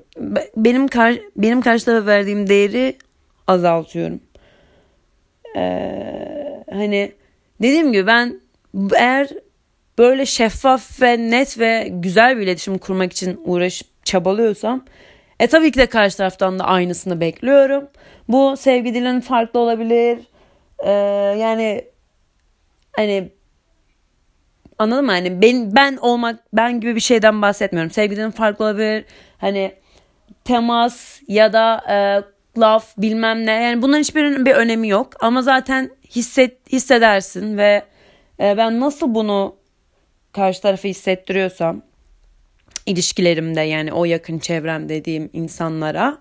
benim 0.58 0.88
kar, 0.88 1.16
benim 1.36 1.62
karşı 1.62 1.86
tarafa 1.86 2.06
verdiğim 2.06 2.50
değeri 2.50 2.98
azaltıyorum. 3.48 4.20
Ee, 5.56 6.64
hani 6.72 7.12
dediğim 7.62 7.92
gibi 7.92 8.08
ben 8.08 8.40
eğer 8.96 9.30
böyle 9.98 10.26
şeffaf 10.26 11.02
ve 11.02 11.18
net 11.18 11.60
ve 11.60 11.88
güzel 11.92 12.38
bir 12.38 12.42
iletişim 12.42 12.78
kurmak 12.78 13.12
için 13.12 13.42
uğraşıp 13.46 14.06
çabalıyorsam 14.06 14.86
e 15.40 15.48
tabii 15.48 15.72
ki 15.72 15.80
de 15.80 15.86
karşı 15.86 16.18
taraftan 16.18 16.60
da 16.60 16.64
aynısını 16.64 17.22
bekliyorum. 17.22 17.90
Bu 18.28 18.58
sevgi 18.58 18.94
dilinin 18.94 19.22
farklı 19.22 19.60
olabilir. 19.60 20.20
Ee, 20.80 20.92
yani 21.40 21.86
hani 22.96 23.32
anladın 24.80 25.06
mı? 25.06 25.12
Hani 25.12 25.42
ben, 25.42 25.76
ben 25.76 25.98
olmak 25.98 26.40
ben 26.54 26.80
gibi 26.80 26.96
bir 26.96 27.00
şeyden 27.00 27.42
bahsetmiyorum. 27.42 27.92
Sevgi 27.92 28.16
dilinin 28.16 28.32
farklı 28.32 28.66
olabilir. 28.66 29.06
Hani 29.38 29.76
temas 30.44 31.22
ya 31.28 31.54
da 31.54 31.84
e, 31.90 31.98
laf 32.60 32.98
bilmem 32.98 33.46
ne. 33.46 33.52
Yani 33.52 33.82
bunların 33.82 34.00
hiçbirinin 34.00 34.46
bir 34.46 34.54
önemi 34.54 34.88
yok. 34.88 35.14
Ama 35.20 35.42
zaten 35.42 35.92
hisset, 36.16 36.72
hissedersin 36.72 37.58
ve 37.58 37.84
e, 38.40 38.58
ben 38.58 38.80
nasıl 38.80 39.16
bunu 39.16 39.56
karşı 40.32 40.62
tarafı 40.62 40.88
hissettiriyorsam 40.88 41.82
ilişkilerimde 42.86 43.62
yani 43.62 43.94
o 43.94 44.06
yakın 44.06 44.40
çevrem 44.40 44.90
dediğim 44.90 45.30
insanlara 45.34 46.18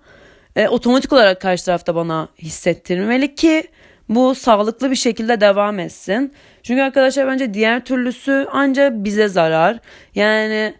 e, 0.57 0.69
otomatik 0.69 1.13
olarak 1.13 1.41
karşı 1.41 1.65
tarafta 1.65 1.95
bana 1.95 2.29
hissettirmeli 2.39 3.35
ki 3.35 3.65
bu 4.09 4.35
sağlıklı 4.35 4.91
bir 4.91 4.97
şekilde 4.97 5.41
devam 5.41 5.79
etsin. 5.79 6.33
Çünkü 6.63 6.83
arkadaşlar 6.83 7.27
bence 7.27 7.55
diğer 7.55 7.85
türlüsü 7.85 8.47
anca 8.53 9.05
bize 9.05 9.29
zarar. 9.29 9.79
Yani 10.15 10.75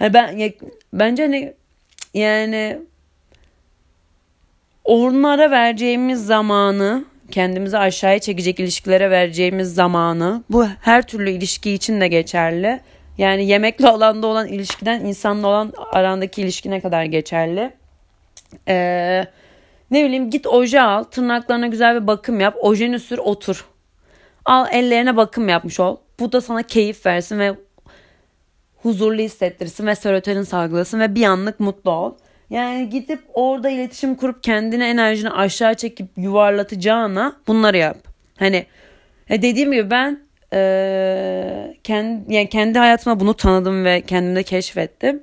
ben 0.00 0.52
bence 0.92 1.22
hani 1.22 1.54
yani 2.14 2.78
onlara 4.84 5.50
vereceğimiz 5.50 6.26
zamanı 6.26 7.04
kendimizi 7.30 7.78
aşağıya 7.78 8.18
çekecek 8.18 8.60
ilişkilere 8.60 9.10
vereceğimiz 9.10 9.74
zamanı 9.74 10.42
bu 10.50 10.66
her 10.66 11.06
türlü 11.06 11.30
ilişki 11.30 11.72
için 11.72 12.00
de 12.00 12.08
geçerli. 12.08 12.80
Yani 13.18 13.46
yemekle 13.46 13.88
olan 13.88 14.22
da 14.22 14.26
olan 14.26 14.48
ilişkiden 14.48 15.00
insanla 15.00 15.46
olan 15.46 15.72
arandaki 15.92 16.42
ilişkine 16.42 16.80
kadar 16.80 17.04
geçerli. 17.04 17.70
Ee, 18.68 19.26
ne 19.90 20.04
bileyim 20.04 20.30
git 20.30 20.46
oje 20.46 20.80
al 20.80 21.04
tırnaklarına 21.04 21.66
güzel 21.66 22.02
bir 22.02 22.06
bakım 22.06 22.40
yap 22.40 22.56
ojeni 22.60 22.98
sür 22.98 23.18
otur. 23.18 23.64
Al 24.44 24.66
ellerine 24.72 25.16
bakım 25.16 25.48
yapmış 25.48 25.80
ol. 25.80 25.96
Bu 26.20 26.32
da 26.32 26.40
sana 26.40 26.62
keyif 26.62 27.06
versin 27.06 27.38
ve 27.38 27.54
huzurlu 28.82 29.22
hissettirsin 29.22 29.86
ve 29.86 29.94
serotonin 29.94 30.42
salgılasın 30.42 31.00
ve 31.00 31.14
bir 31.14 31.24
anlık 31.24 31.60
mutlu 31.60 31.90
ol. 31.90 32.14
Yani 32.50 32.88
gidip 32.88 33.20
orada 33.34 33.70
iletişim 33.70 34.14
kurup 34.14 34.42
kendine 34.42 34.90
enerjini 34.90 35.30
aşağı 35.30 35.74
çekip 35.74 36.06
yuvarlatacağına 36.16 37.36
bunları 37.46 37.76
yap. 37.76 37.96
Hani 38.38 38.66
e, 39.28 39.42
dediğim 39.42 39.72
gibi 39.72 39.90
ben 39.90 40.20
e, 40.52 41.74
kendi, 41.84 42.34
yani 42.34 42.48
kendi 42.48 42.78
hayatıma 42.78 43.20
bunu 43.20 43.34
tanıdım 43.34 43.84
ve 43.84 44.00
kendimde 44.00 44.42
keşfettim. 44.42 45.22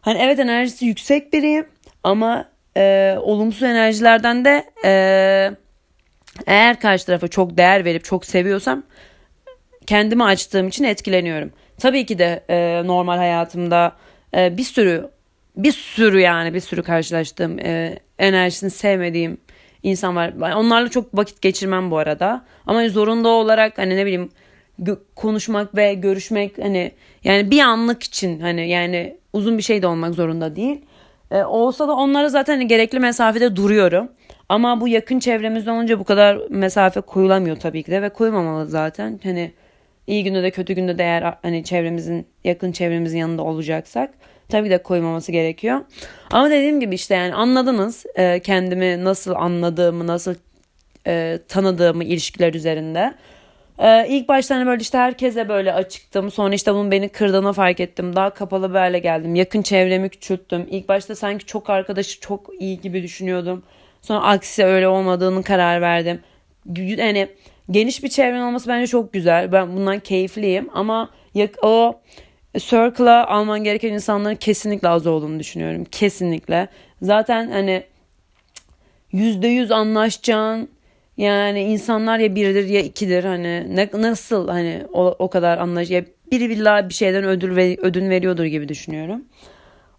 Hani 0.00 0.18
evet 0.18 0.38
enerjisi 0.38 0.86
yüksek 0.86 1.32
biriyim 1.32 1.66
ama 2.04 2.48
e, 2.76 3.16
olumsuz 3.22 3.62
enerjilerden 3.62 4.44
de 4.44 4.64
e, 4.84 4.90
eğer 6.46 6.80
karşı 6.80 7.06
tarafa 7.06 7.28
çok 7.28 7.56
değer 7.56 7.84
verip 7.84 8.04
çok 8.04 8.26
seviyorsam 8.26 8.82
kendimi 9.86 10.24
açtığım 10.24 10.68
için 10.68 10.84
etkileniyorum. 10.84 11.52
Tabii 11.78 12.06
ki 12.06 12.18
de 12.18 12.44
e, 12.48 12.82
normal 12.86 13.16
hayatımda 13.16 13.92
e, 14.36 14.56
bir 14.56 14.64
sürü 14.64 15.10
bir 15.56 15.72
sürü 15.72 16.20
yani 16.20 16.54
bir 16.54 16.60
sürü 16.60 16.82
karşılaştığım 16.82 17.58
e, 17.58 17.98
enerjisini 18.18 18.70
sevmediğim 18.70 19.38
insan 19.82 20.16
var. 20.16 20.32
Onlarla 20.40 20.88
çok 20.88 21.16
vakit 21.16 21.42
geçirmem 21.42 21.90
bu 21.90 21.98
arada. 21.98 22.44
Ama 22.66 22.88
zorunda 22.88 23.28
olarak 23.28 23.78
hani 23.78 23.96
ne 23.96 24.06
bileyim 24.06 24.30
konuşmak 25.16 25.76
ve 25.76 25.94
görüşmek 25.94 26.58
hani 26.58 26.92
yani 27.24 27.50
bir 27.50 27.60
anlık 27.60 28.02
için 28.02 28.40
hani 28.40 28.68
yani 28.68 29.16
uzun 29.32 29.58
bir 29.58 29.62
şey 29.62 29.82
de 29.82 29.86
olmak 29.86 30.14
zorunda 30.14 30.56
değil. 30.56 30.80
E, 31.30 31.42
olsa 31.44 31.88
da 31.88 31.92
onlara 31.92 32.28
zaten 32.28 32.68
gerekli 32.68 33.00
mesafede 33.00 33.56
duruyorum. 33.56 34.08
Ama 34.48 34.80
bu 34.80 34.88
yakın 34.88 35.18
çevremizde 35.18 35.70
olunca 35.70 35.98
bu 35.98 36.04
kadar 36.04 36.38
mesafe 36.50 37.00
koyulamıyor 37.00 37.56
tabii 37.56 37.82
ki 37.82 37.90
de 37.90 38.02
ve 38.02 38.08
koymamalı 38.08 38.66
zaten. 38.66 39.20
Hani 39.22 39.52
iyi 40.06 40.24
günde 40.24 40.42
de 40.42 40.50
kötü 40.50 40.72
günde 40.74 40.98
de 40.98 41.02
eğer 41.02 41.34
hani 41.42 41.64
çevremizin 41.64 42.26
yakın 42.44 42.72
çevremizin 42.72 43.18
yanında 43.18 43.42
olacaksak 43.42 44.10
tabii 44.48 44.70
de 44.70 44.78
koymaması 44.82 45.32
gerekiyor. 45.32 45.80
Ama 46.30 46.50
dediğim 46.50 46.80
gibi 46.80 46.94
işte 46.94 47.14
yani 47.14 47.34
anladınız 47.34 48.06
e, 48.14 48.40
kendimi 48.40 49.04
nasıl 49.04 49.34
anladığımı, 49.34 50.06
nasıl 50.06 50.34
e, 51.06 51.38
tanıdığımı 51.48 52.04
ilişkiler 52.04 52.54
üzerinde. 52.54 53.14
Ee, 53.78 54.06
ilk 54.08 54.28
başta 54.28 54.56
hani 54.56 54.66
böyle 54.66 54.80
işte 54.80 54.98
herkese 54.98 55.48
böyle 55.48 55.72
açıktım. 55.72 56.30
Sonra 56.30 56.54
işte 56.54 56.74
bunun 56.74 56.90
beni 56.90 57.08
kırdığını 57.08 57.52
fark 57.52 57.80
ettim. 57.80 58.16
Daha 58.16 58.30
kapalı 58.30 58.70
bir 58.70 58.78
hale 58.78 58.98
geldim. 58.98 59.34
Yakın 59.34 59.62
çevremi 59.62 60.08
küçülttüm. 60.08 60.66
İlk 60.70 60.88
başta 60.88 61.16
sanki 61.16 61.46
çok 61.46 61.70
arkadaşı 61.70 62.20
çok 62.20 62.50
iyi 62.60 62.80
gibi 62.80 63.02
düşünüyordum. 63.02 63.62
Sonra 64.02 64.20
aksi 64.22 64.64
öyle 64.64 64.88
olmadığını 64.88 65.42
karar 65.42 65.80
verdim. 65.80 66.20
Yani 66.76 67.28
geniş 67.70 68.02
bir 68.02 68.08
çevren 68.08 68.40
olması 68.40 68.68
bence 68.68 68.86
çok 68.86 69.12
güzel. 69.12 69.52
Ben 69.52 69.76
bundan 69.76 70.00
keyifliyim 70.00 70.68
ama 70.74 71.10
o 71.62 72.00
circle'a 72.58 73.26
alman 73.26 73.64
gereken 73.64 73.92
insanların 73.92 74.34
kesinlikle 74.34 74.88
az 74.88 75.06
olduğunu 75.06 75.38
düşünüyorum. 75.38 75.84
Kesinlikle. 75.84 76.68
Zaten 77.02 77.50
hani 77.50 77.82
yüzde 79.12 79.48
yüz 79.48 79.70
anlaşacağın 79.70 80.68
yani 81.16 81.62
insanlar 81.62 82.18
ya 82.18 82.34
biridir 82.34 82.68
ya 82.68 82.80
ikidir 82.80 83.24
hani 83.24 83.76
ne, 83.76 83.88
nasıl 83.92 84.48
hani 84.48 84.82
o, 84.92 85.16
o 85.18 85.30
kadar 85.30 85.58
anlaş 85.58 85.90
ya 85.90 86.04
biri 86.32 86.50
billahi 86.50 86.88
bir 86.88 86.94
şeyden 86.94 87.24
ödül 87.24 87.56
ve 87.56 87.76
ödün 87.80 88.10
veriyordur 88.10 88.44
gibi 88.44 88.68
düşünüyorum. 88.68 89.24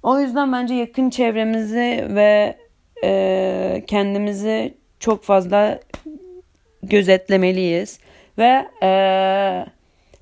O 0.03 0.19
yüzden 0.19 0.53
bence 0.53 0.73
yakın 0.73 1.09
çevremizi 1.09 2.05
ve 2.09 2.57
e, 3.03 3.83
kendimizi 3.87 4.73
çok 4.99 5.23
fazla 5.23 5.79
gözetlemeliyiz 6.83 7.99
ve 8.37 8.67
e, 8.83 8.91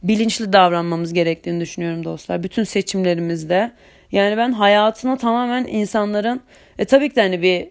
bilinçli 0.03 0.53
davranmamız 0.53 1.13
gerektiğini 1.13 1.61
düşünüyorum 1.61 2.03
dostlar. 2.03 2.43
Bütün 2.43 2.63
seçimlerimizde. 2.63 3.71
Yani 4.11 4.37
ben 4.37 4.51
hayatına 4.51 5.17
tamamen 5.17 5.65
insanların 5.65 6.41
e, 6.79 6.85
tabii 6.85 7.09
ki 7.09 7.15
de 7.15 7.21
hani 7.21 7.41
bir 7.41 7.67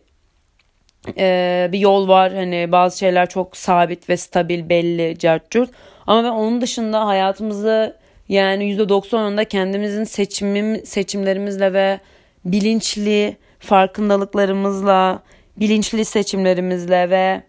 e, 1.19 1.69
bir 1.73 1.79
yol 1.79 2.09
var. 2.09 2.35
Hani 2.35 2.73
bazı 2.73 2.99
şeyler 2.99 3.29
çok 3.29 3.57
sabit 3.57 4.09
ve 4.09 4.17
stabil 4.17 4.69
belli 4.69 5.19
cartcurt. 5.19 5.71
Ama 6.07 6.25
ben 6.25 6.29
onun 6.29 6.61
dışında 6.61 7.07
hayatımızı 7.07 7.97
yani 8.29 8.77
%90'ında 8.77 9.45
kendimizin 9.45 10.05
seçimim, 10.05 10.87
seçimlerimizle 10.87 11.73
ve 11.73 12.01
bilinçli 12.45 13.37
farkındalıklarımızla, 13.59 15.23
bilinçli 15.57 16.05
seçimlerimizle 16.05 17.11
ve 17.11 17.43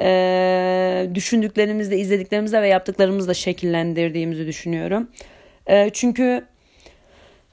e, 0.00 1.10
düşündüklerimizle, 1.14 1.98
izlediklerimizle 1.98 2.62
ve 2.62 2.68
yaptıklarımızla 2.68 3.34
şekillendirdiğimizi 3.34 4.46
düşünüyorum. 4.46 5.10
E, 5.66 5.90
çünkü 5.90 6.44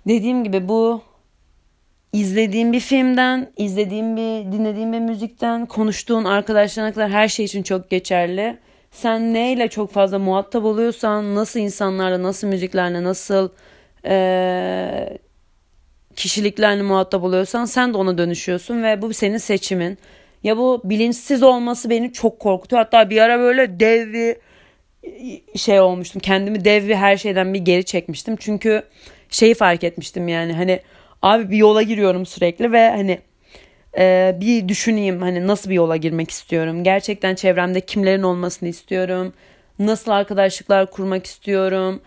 dediğim 0.08 0.44
gibi 0.44 0.68
bu 0.68 1.02
izlediğim 2.14 2.74
bir 2.74 2.80
filmden, 2.80 3.52
izlediğim 3.58 4.18
bir, 4.18 4.52
dinlediğim 4.52 4.94
bir 4.94 5.00
müzikten, 5.00 5.66
konuştuğun 5.66 6.26
arkadaşlarına 6.26 6.94
kadar 6.94 7.10
her 7.10 7.28
şey 7.28 7.46
için 7.46 7.64
çok 7.64 7.90
geçerli. 7.90 8.58
Sen 8.92 9.34
neyle 9.34 9.68
çok 9.68 9.92
fazla 9.92 10.20
muhatap 10.20 10.66
oluyorsan, 10.66 11.36
nasıl 11.36 11.60
insanlarla, 11.60 12.24
nasıl 12.24 12.48
müziklerle, 12.48 13.04
nasıl 13.04 13.50
e, 14.06 15.18
kişiliklerle 16.16 16.82
muhatap 16.82 17.24
oluyorsan 17.24 17.66
sen 17.66 17.94
de 17.94 17.98
ona 17.98 18.18
dönüşüyorsun 18.18 18.84
ve 18.84 19.02
bu 19.02 19.14
senin 19.14 19.38
seçimin. 19.38 19.98
Ya 20.44 20.58
bu 20.58 20.82
bilinçsiz 20.84 21.44
olması 21.44 21.90
beni 21.90 22.14
çok 22.14 22.40
korkutuyor. 22.40 22.84
Hatta 22.84 23.10
bir 23.10 23.22
ara 23.22 23.40
böyle 23.40 23.80
dev 23.80 24.14
bir 24.14 24.36
şey 25.58 25.80
olmuştum. 25.80 26.22
Kendimi 26.22 26.66
dev 26.66 26.88
bir 26.88 26.96
her 26.96 27.18
şeyden 27.18 27.54
bir 27.54 27.60
geri 27.60 27.84
çekmiştim. 27.84 28.36
Çünkü 28.36 28.84
şeyi 29.30 29.54
fark 29.54 29.84
etmiştim 29.84 30.28
yani 30.28 30.54
hani 30.54 30.80
abi 31.24 31.52
bir 31.52 31.58
yola 31.58 31.82
giriyorum 31.82 32.26
sürekli 32.26 32.72
ve 32.72 32.90
hani 32.90 33.20
e, 33.98 34.36
bir 34.42 34.68
düşüneyim 34.68 35.22
hani 35.22 35.48
nasıl 35.48 35.70
bir 35.70 35.76
yola 35.76 35.98
girmek 35.98 36.32
istiyorum. 36.32 36.84
Gerçekten 36.84 37.36
çevremde 37.36 37.82
kimlerin 37.82 38.24
olmasını 38.24 38.70
istiyorum. 38.70 39.34
Nasıl 39.80 40.12
arkadaşlıklar 40.12 40.92
kurmak 40.92 41.26
istiyorum. 41.26 42.02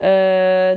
E, 0.00 0.10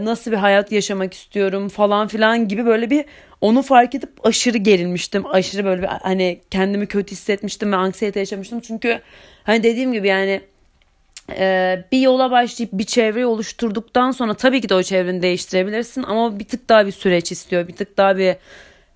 nasıl 0.04 0.32
bir 0.32 0.38
hayat 0.38 0.72
yaşamak 0.72 1.14
istiyorum 1.14 1.70
falan 1.70 2.08
filan 2.08 2.48
gibi 2.48 2.66
böyle 2.66 2.90
bir 2.90 3.06
onu 3.42 3.62
fark 3.62 3.96
edip 3.96 4.10
aşırı 4.24 4.58
gerilmiştim. 4.58 5.26
Aşırı 5.26 5.66
böyle 5.66 5.82
bir 5.82 5.88
hani 5.88 6.42
kendimi 6.52 6.88
kötü 6.88 7.12
hissetmiştim 7.12 7.72
ve 7.72 7.76
anksiyete 7.76 8.20
yaşamıştım. 8.20 8.60
Çünkü 8.60 9.00
hani 9.44 9.64
dediğim 9.64 9.94
gibi 9.94 10.08
yani 10.08 10.42
e, 11.32 11.84
bir 11.92 12.00
yola 12.00 12.32
başlayıp 12.32 12.74
bir 12.74 12.84
çevreyi 12.84 13.26
oluşturduktan 13.26 14.12
sonra 14.12 14.34
tabii 14.34 14.62
ki 14.62 14.70
de 14.70 14.76
o 14.76 14.84
çevreni 14.84 15.22
değiştirebilirsin 15.22 16.04
ama 16.04 16.40
bir 16.40 16.46
tık 16.46 16.70
daha 16.70 16.86
bir 16.86 16.92
süreç 16.92 17.32
istiyor. 17.32 17.68
Bir 17.68 17.76
tık 17.76 17.98
daha 17.98 18.18
bir 18.18 18.36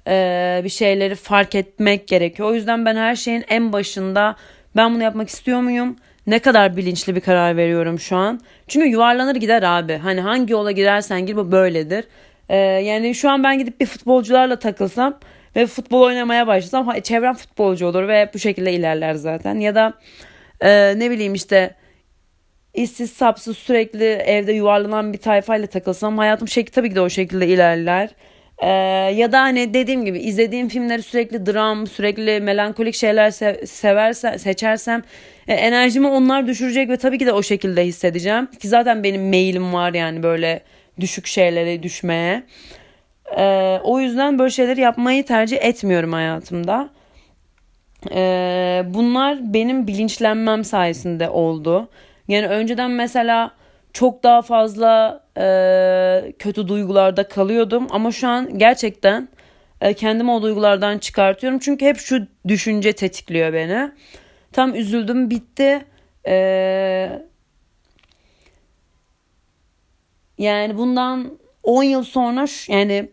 e, 0.07 0.61
bir 0.63 0.69
şeyleri 0.69 1.15
fark 1.15 1.55
etmek 1.55 2.07
gerekiyor. 2.07 2.49
O 2.49 2.53
yüzden 2.53 2.85
ben 2.85 2.95
her 2.95 3.15
şeyin 3.15 3.45
en 3.49 3.73
başında 3.73 4.35
ben 4.75 4.93
bunu 4.93 5.03
yapmak 5.03 5.29
istiyor 5.29 5.61
muyum? 5.61 5.95
Ne 6.27 6.39
kadar 6.39 6.77
bilinçli 6.77 7.15
bir 7.15 7.21
karar 7.21 7.57
veriyorum 7.57 7.99
şu 7.99 8.15
an. 8.15 8.39
Çünkü 8.67 8.87
yuvarlanır 8.87 9.35
gider 9.35 9.63
abi. 9.63 9.97
Hani 9.97 10.21
hangi 10.21 10.53
yola 10.53 10.71
girersen 10.71 11.25
gir 11.25 11.35
bu 11.35 11.51
böyledir. 11.51 12.05
Ee, 12.49 12.57
yani 12.57 13.15
şu 13.15 13.29
an 13.29 13.43
ben 13.43 13.59
gidip 13.59 13.79
bir 13.79 13.85
futbolcularla 13.85 14.59
takılsam 14.59 15.19
ve 15.55 15.67
futbol 15.67 16.01
oynamaya 16.01 16.47
başlasam 16.47 17.01
çevrem 17.01 17.33
futbolcu 17.33 17.87
olur 17.87 18.07
ve 18.07 18.29
bu 18.33 18.39
şekilde 18.39 18.73
ilerler 18.73 19.13
zaten. 19.13 19.55
Ya 19.55 19.75
da 19.75 19.93
e, 20.61 20.99
ne 20.99 21.11
bileyim 21.11 21.33
işte 21.33 21.75
işsiz 22.73 23.11
sapsız 23.11 23.57
sürekli 23.57 24.05
evde 24.05 24.51
yuvarlanan 24.53 25.13
bir 25.13 25.17
tayfayla 25.17 25.67
takılsam 25.67 26.17
hayatım 26.17 26.47
şekli 26.47 26.71
tabii 26.71 26.89
ki 26.89 26.95
de 26.95 27.01
o 27.01 27.09
şekilde 27.09 27.47
ilerler. 27.47 28.09
Ee, 28.61 28.67
ya 29.15 29.31
da 29.31 29.41
hani 29.41 29.73
dediğim 29.73 30.05
gibi 30.05 30.19
izlediğim 30.19 30.69
filmleri 30.69 31.01
sürekli 31.01 31.45
dram, 31.45 31.87
sürekli 31.87 32.39
melankolik 32.39 32.95
şeyler 32.95 33.29
se- 33.29 33.65
severse, 33.67 34.37
seçersem 34.37 35.03
e, 35.47 35.53
enerjimi 35.53 36.07
onlar 36.07 36.47
düşürecek 36.47 36.89
ve 36.89 36.97
tabii 36.97 37.17
ki 37.17 37.25
de 37.25 37.33
o 37.33 37.43
şekilde 37.43 37.85
hissedeceğim. 37.85 38.45
Ki 38.45 38.67
zaten 38.67 39.03
benim 39.03 39.29
mailim 39.29 39.73
var 39.73 39.93
yani 39.93 40.23
böyle 40.23 40.61
düşük 40.99 41.27
şeylere 41.27 41.83
düşmeye. 41.83 42.43
Ee, 43.37 43.79
o 43.83 43.99
yüzden 43.99 44.39
böyle 44.39 44.49
şeyleri 44.51 44.81
yapmayı 44.81 45.25
tercih 45.25 45.57
etmiyorum 45.61 46.13
hayatımda. 46.13 46.89
Ee, 48.11 48.83
bunlar 48.87 49.53
benim 49.53 49.87
bilinçlenmem 49.87 50.63
sayesinde 50.63 51.29
oldu. 51.29 51.89
Yani 52.29 52.47
önceden 52.47 52.91
mesela 52.91 53.51
çok 53.93 54.23
daha 54.23 54.41
fazla 54.41 55.23
e, 55.37 56.33
kötü 56.39 56.67
duygularda 56.67 57.27
kalıyordum 57.27 57.87
ama 57.89 58.11
şu 58.11 58.27
an 58.27 58.59
gerçekten 58.59 59.29
e, 59.81 59.93
kendimi 59.93 60.31
o 60.31 60.41
duygulardan 60.41 60.97
çıkartıyorum. 60.97 61.59
Çünkü 61.59 61.85
hep 61.85 61.97
şu 61.97 62.27
düşünce 62.47 62.93
tetikliyor 62.93 63.53
beni. 63.53 63.91
Tam 64.51 64.75
üzüldüm 64.75 65.29
bitti. 65.29 65.85
E, 66.27 66.35
yani 70.37 70.77
bundan 70.77 71.39
10 71.63 71.83
yıl 71.83 72.03
sonra 72.03 72.45
yani 72.67 73.09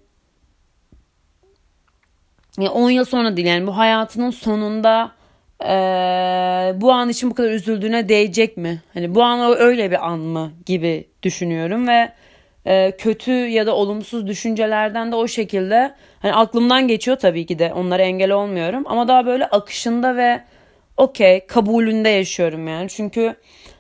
yani 2.59 2.71
10 2.71 2.91
yıl 2.91 3.05
sonra 3.05 3.37
değil 3.37 3.49
yani 3.49 3.67
bu 3.67 3.77
hayatının 3.77 4.31
sonunda 4.31 5.16
ee, 5.62 5.66
bu 6.81 6.92
an 6.92 7.09
için 7.09 7.31
bu 7.31 7.35
kadar 7.35 7.51
üzüldüğüne 7.51 8.09
değecek 8.09 8.57
mi? 8.57 8.83
Hani 8.95 9.14
bu 9.14 9.23
an 9.23 9.57
öyle 9.59 9.90
bir 9.90 10.07
an 10.07 10.19
mı 10.19 10.53
gibi 10.66 11.09
düşünüyorum 11.23 11.88
ve 11.88 12.12
e, 12.66 12.90
kötü 12.97 13.33
ya 13.33 13.66
da 13.66 13.77
olumsuz 13.77 14.27
düşüncelerden 14.27 15.12
de 15.12 15.16
o 15.16 15.29
şekilde 15.29 15.95
hani 16.19 16.35
aklımdan 16.35 16.88
geçiyor 16.88 17.16
tabii 17.16 17.47
ki 17.47 17.59
de 17.59 17.73
onlara 17.73 18.03
engel 18.03 18.31
olmuyorum 18.31 18.85
ama 18.87 19.09
daha 19.09 19.27
böyle 19.27 19.47
akışında 19.47 20.16
ve 20.16 20.40
okey 20.97 21.47
kabulünde 21.47 22.09
yaşıyorum 22.09 22.69
yani 22.69 22.88
çünkü 22.88 23.35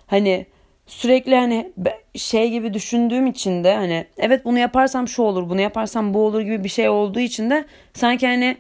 hani 0.06 0.46
sürekli 0.86 1.34
hani 1.34 1.72
şey 2.14 2.50
gibi 2.50 2.74
düşündüğüm 2.74 3.26
için 3.26 3.64
de 3.64 3.74
hani 3.74 4.06
evet 4.18 4.44
bunu 4.44 4.58
yaparsam 4.58 5.08
şu 5.08 5.22
olur 5.22 5.48
bunu 5.48 5.60
yaparsam 5.60 6.14
bu 6.14 6.18
olur 6.26 6.40
gibi 6.40 6.64
bir 6.64 6.68
şey 6.68 6.88
olduğu 6.88 7.20
için 7.20 7.50
de 7.50 7.64
sanki 7.92 8.26
hani 8.26 8.56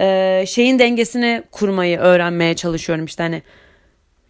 e, 0.00 0.44
şeyin 0.46 0.78
dengesini 0.78 1.42
kurmayı 1.50 1.98
öğrenmeye 1.98 2.56
çalışıyorum 2.56 3.04
işte 3.04 3.22
hani 3.22 3.42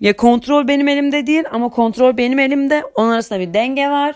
ya 0.00 0.16
kontrol 0.16 0.68
benim 0.68 0.88
elimde 0.88 1.26
değil 1.26 1.44
ama 1.50 1.68
kontrol 1.68 2.16
benim 2.16 2.38
elimde 2.38 2.83
onun 2.94 3.11
arasında 3.11 3.40
bir 3.40 3.55
denge 3.55 3.88
var 3.88 4.14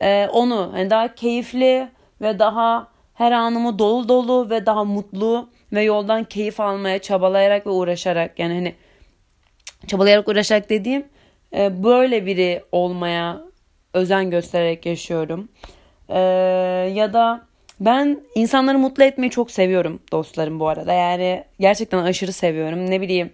e, 0.00 0.26
onu 0.32 0.70
hani 0.72 0.90
daha 0.90 1.14
keyifli 1.14 1.88
ve 2.20 2.38
daha 2.38 2.88
her 3.14 3.32
anımı 3.32 3.78
dolu 3.78 4.08
dolu 4.08 4.50
ve 4.50 4.66
daha 4.66 4.84
mutlu 4.84 5.48
ve 5.72 5.82
yoldan 5.82 6.24
keyif 6.24 6.60
almaya 6.60 6.98
çabalayarak 6.98 7.66
ve 7.66 7.70
uğraşarak 7.70 8.38
yani 8.38 8.54
hani 8.54 8.74
çabalayarak 9.86 10.28
uğraşarak 10.28 10.70
dediğim 10.70 11.04
e, 11.56 11.84
böyle 11.84 12.26
biri 12.26 12.62
olmaya 12.72 13.40
özen 13.94 14.30
göstererek 14.30 14.86
yaşıyorum. 14.86 15.48
E, 16.08 16.18
ya 16.94 17.12
da 17.12 17.49
ben 17.80 18.20
insanları 18.34 18.78
mutlu 18.78 19.04
etmeyi 19.04 19.30
çok 19.30 19.50
seviyorum 19.50 20.00
dostlarım 20.12 20.60
bu 20.60 20.68
arada. 20.68 20.92
Yani 20.92 21.44
gerçekten 21.60 21.98
aşırı 21.98 22.32
seviyorum. 22.32 22.90
Ne 22.90 23.00
bileyim 23.00 23.30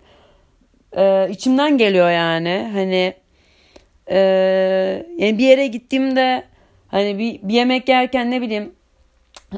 e, 0.97 1.29
içimden 1.31 1.79
geliyor 1.79 2.11
yani. 2.11 2.71
Hani 2.73 3.15
e, 4.11 4.19
yani 5.19 5.39
bir 5.39 5.45
yere 5.45 5.67
gittiğimde 5.67 6.45
hani 6.89 7.19
bir, 7.19 7.49
bir 7.49 7.55
yemek 7.55 7.89
yerken 7.89 8.31
ne 8.31 8.41
bileyim 8.41 8.73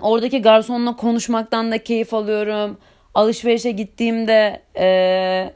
oradaki 0.03 0.42
garsonla 0.42 0.96
konuşmaktan 0.96 1.72
da 1.72 1.79
keyif 1.79 2.14
alıyorum. 2.14 2.79
Alışverişe 3.14 3.70
gittiğimde 3.70 4.62
e, 4.79 5.53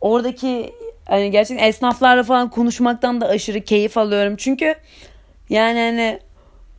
oradaki 0.00 0.72
hani 1.08 1.30
gerçekten 1.30 1.66
esnaflarla 1.66 2.22
falan 2.22 2.50
konuşmaktan 2.50 3.20
da 3.20 3.28
aşırı 3.28 3.60
keyif 3.60 3.98
alıyorum. 3.98 4.34
Çünkü 4.36 4.74
yani 5.48 5.78
hani 5.78 6.18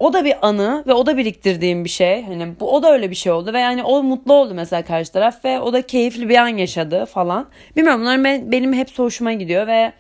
o 0.03 0.13
da 0.13 0.25
bir 0.25 0.35
anı 0.41 0.83
ve 0.87 0.93
o 0.93 1.05
da 1.05 1.17
biriktirdiğim 1.17 1.83
bir 1.83 1.89
şey. 1.89 2.23
Hani 2.23 2.59
bu 2.59 2.75
o 2.75 2.83
da 2.83 2.93
öyle 2.93 3.09
bir 3.09 3.15
şey 3.15 3.31
oldu 3.31 3.53
ve 3.53 3.59
yani 3.59 3.83
o 3.83 4.03
mutlu 4.03 4.33
oldu 4.33 4.53
mesela 4.53 4.81
karşı 4.81 5.11
taraf 5.11 5.45
ve 5.45 5.59
o 5.59 5.73
da 5.73 5.81
keyifli 5.81 6.29
bir 6.29 6.37
an 6.37 6.47
yaşadı 6.47 7.05
falan. 7.05 7.47
Bilmiyorum 7.75 8.01
bunlar 8.01 8.23
ben, 8.23 8.51
benim 8.51 8.73
hep 8.73 8.99
hoşuma 8.99 9.33
gidiyor 9.33 9.67
ve 9.67 9.93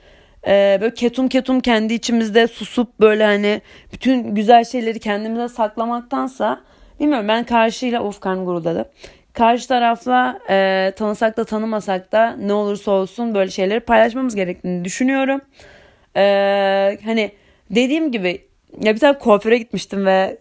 e, 0.47 0.77
böyle 0.81 0.93
ketum 0.93 1.27
ketum 1.27 1.59
kendi 1.59 1.93
içimizde 1.93 2.47
susup 2.47 2.99
böyle 2.99 3.23
hani 3.23 3.61
bütün 3.93 4.35
güzel 4.35 4.65
şeyleri 4.65 4.99
kendimize 4.99 5.47
saklamaktansa 5.47 6.61
bilmiyorum 6.99 7.27
ben 7.27 7.43
karşıyla 7.43 8.03
of 8.03 8.19
karnım 8.19 8.45
guruldadı. 8.45 8.91
Karşı 9.33 9.67
tarafla 9.67 10.39
e, 10.49 10.91
tanısak 10.97 11.37
da 11.37 11.43
tanımasak 11.43 12.11
da 12.11 12.35
ne 12.39 12.53
olursa 12.53 12.91
olsun 12.91 13.35
böyle 13.35 13.51
şeyleri 13.51 13.79
paylaşmamız 13.79 14.35
gerektiğini 14.35 14.85
düşünüyorum. 14.85 15.41
E, 16.15 16.97
hani 17.05 17.31
dediğim 17.69 18.11
gibi 18.11 18.52
ya 18.81 18.95
bir 18.95 18.99
tane 18.99 19.17
kuaföre 19.17 19.57
gitmiştim 19.57 20.05
ve 20.05 20.37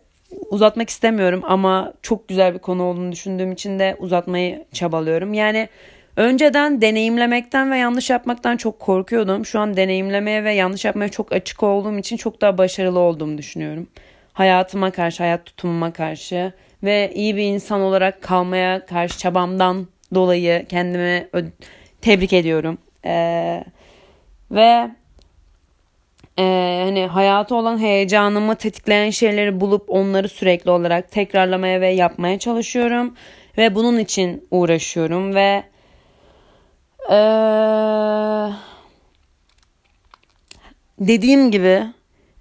uzatmak 0.51 0.91
istemiyorum 0.91 1.43
ama 1.45 1.93
çok 2.03 2.29
güzel 2.29 2.55
bir 2.55 2.59
konu 2.59 2.83
olduğunu 2.83 3.13
düşündüğüm 3.13 3.53
için 3.53 3.79
de 3.79 3.97
uzatmayı 3.99 4.65
çabalıyorum. 4.73 5.35
Yani 5.35 5.69
önceden 6.17 6.83
deneyimlemekten 6.83 7.71
ve 7.71 7.77
yanlış 7.77 8.11
yapmaktan 8.11 8.57
çok 8.57 8.81
korkuyordum. 8.81 9.47
Şu 9.47 9.61
an 9.61 9.77
deneyimlemeye 9.77 10.45
ve 10.45 10.53
yanlış 10.53 10.85
yapmaya 10.85 11.09
çok 11.09 11.33
açık 11.33 11.63
olduğum 11.63 11.99
için 11.99 12.17
çok 12.17 12.41
daha 12.41 12.59
başarılı 12.59 12.99
olduğumu 12.99 13.39
düşünüyorum. 13.39 13.87
Hayatıma 14.33 14.91
karşı, 14.91 15.23
hayat 15.23 15.45
tutumuma 15.45 15.93
karşı 15.93 16.53
ve 16.83 17.13
iyi 17.15 17.37
bir 17.37 17.43
insan 17.43 17.81
olarak 17.81 18.23
kalmaya 18.23 18.87
karşı 18.87 19.19
çabamdan 19.19 19.87
dolayı 20.15 20.67
kendimi 20.67 21.29
tebrik 22.01 22.33
ediyorum. 22.33 22.79
Ee, 23.05 23.65
ve 24.51 24.91
e, 26.39 26.43
hani 26.85 27.07
hayatı 27.07 27.55
olan 27.55 27.79
heyecanımı 27.79 28.57
tetikleyen 28.57 29.11
şeyleri 29.11 29.61
bulup 29.61 29.85
onları 29.91 30.29
sürekli 30.29 30.71
olarak 30.71 31.11
tekrarlamaya 31.11 31.81
ve 31.81 31.89
yapmaya 31.89 32.39
çalışıyorum. 32.39 33.15
Ve 33.59 33.75
bunun 33.75 33.99
için 33.99 34.49
uğraşıyorum 34.51 35.35
ve 35.35 35.63
e, 37.11 37.19
dediğim 41.01 41.51
gibi 41.51 41.83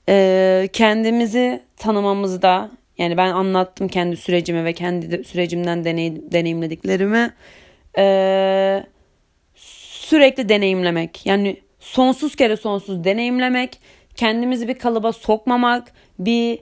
e, 0.10 0.70
kendimizi 0.74 1.64
tanımamızda 1.78 2.72
yani 2.98 3.18
ben 3.18 3.32
anlattım 3.32 3.88
kendi 3.88 4.18
sürecimi 4.18 4.66
ve 4.66 4.74
kendi 4.74 5.24
sürecimden 5.24 5.86
deney, 5.86 6.32
deneyimlediklerimi. 6.32 7.34
E, 7.98 8.84
sürekli 9.56 10.50
deneyimlemek. 10.50 11.26
Yani 11.26 11.62
sonsuz 11.82 12.36
kere 12.36 12.58
sonsuz 12.58 13.04
deneyimlemek, 13.04 13.80
kendimizi 14.16 14.68
bir 14.68 14.80
kalıba 14.80 15.12
sokmamak, 15.12 15.92
bir 16.20 16.60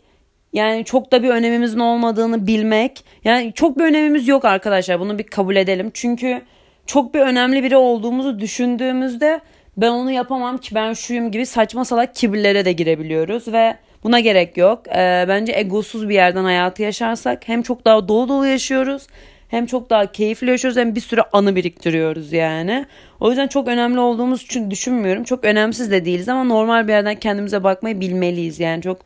yani 0.53 0.86
çok 0.86 1.12
da 1.12 1.23
bir 1.23 1.29
önemimizin 1.29 1.79
olmadığını 1.79 2.47
bilmek. 2.47 3.03
Yani 3.23 3.53
çok 3.55 3.77
bir 3.77 3.84
önemimiz 3.84 4.27
yok 4.27 4.45
arkadaşlar. 4.45 4.99
Bunu 4.99 5.19
bir 5.19 5.23
kabul 5.23 5.55
edelim. 5.55 5.91
Çünkü 5.93 6.41
çok 6.86 7.13
bir 7.13 7.19
önemli 7.19 7.63
biri 7.63 7.77
olduğumuzu 7.77 8.39
düşündüğümüzde 8.39 9.41
ben 9.77 9.91
onu 9.91 10.12
yapamam 10.12 10.58
ki 10.58 10.75
ben 10.75 10.93
şuyum 10.93 11.32
gibi 11.32 11.45
saçma 11.45 11.86
salak 11.86 12.15
kibirlere 12.15 12.65
de 12.65 12.71
girebiliyoruz 12.71 13.47
ve 13.47 13.77
buna 14.03 14.19
gerek 14.19 14.58
yok. 14.58 14.88
Ee, 14.88 15.25
bence 15.27 15.53
egosuz 15.55 16.10
bir 16.10 16.13
yerden 16.13 16.43
hayatı 16.43 16.84
yaşarsak 16.84 17.47
hem 17.47 17.62
çok 17.62 17.86
daha 17.86 18.08
dolu 18.08 18.29
dolu 18.29 18.47
yaşıyoruz 18.47 19.08
hem 19.50 19.66
çok 19.66 19.90
daha 19.90 20.12
keyifli 20.12 20.50
yaşıyoruz 20.50 20.78
hem 20.78 20.96
bir 20.96 21.02
sürü 21.02 21.22
anı 21.34 21.56
biriktiriyoruz 21.56 22.34
yani. 22.34 22.86
O 23.20 23.30
yüzden 23.30 23.48
çok 23.48 23.68
önemli 23.68 24.00
olduğumuz 24.00 24.42
için 24.42 24.72
düşünmüyorum. 24.72 25.24
Çok 25.24 25.44
önemsiz 25.44 25.92
de 25.92 26.06
değiliz 26.06 26.30
ama 26.30 26.44
normal 26.44 26.88
bir 26.88 26.94
yerden 26.94 27.16
kendimize 27.16 27.64
bakmayı 27.64 28.02
bilmeliyiz. 28.02 28.60
Yani 28.60 28.82
çok 28.82 28.98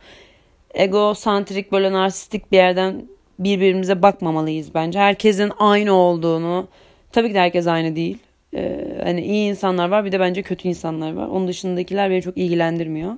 egosantrik 0.73 1.71
böyle 1.71 1.91
narsistik 1.91 2.51
bir 2.51 2.57
yerden 2.57 3.01
birbirimize 3.39 4.01
bakmamalıyız 4.01 4.73
bence. 4.73 4.99
Herkesin 4.99 5.51
aynı 5.59 5.93
olduğunu 5.93 6.67
tabii 7.11 7.27
ki 7.27 7.33
de 7.33 7.39
herkes 7.39 7.67
aynı 7.67 7.95
değil. 7.95 8.17
Ee, 8.55 8.99
hani 9.03 9.21
iyi 9.21 9.49
insanlar 9.49 9.89
var 9.89 10.05
bir 10.05 10.11
de 10.11 10.19
bence 10.19 10.41
kötü 10.41 10.67
insanlar 10.67 11.13
var. 11.13 11.27
Onun 11.27 11.47
dışındakiler 11.47 12.09
beni 12.09 12.21
çok 12.21 12.37
ilgilendirmiyor. 12.37 13.13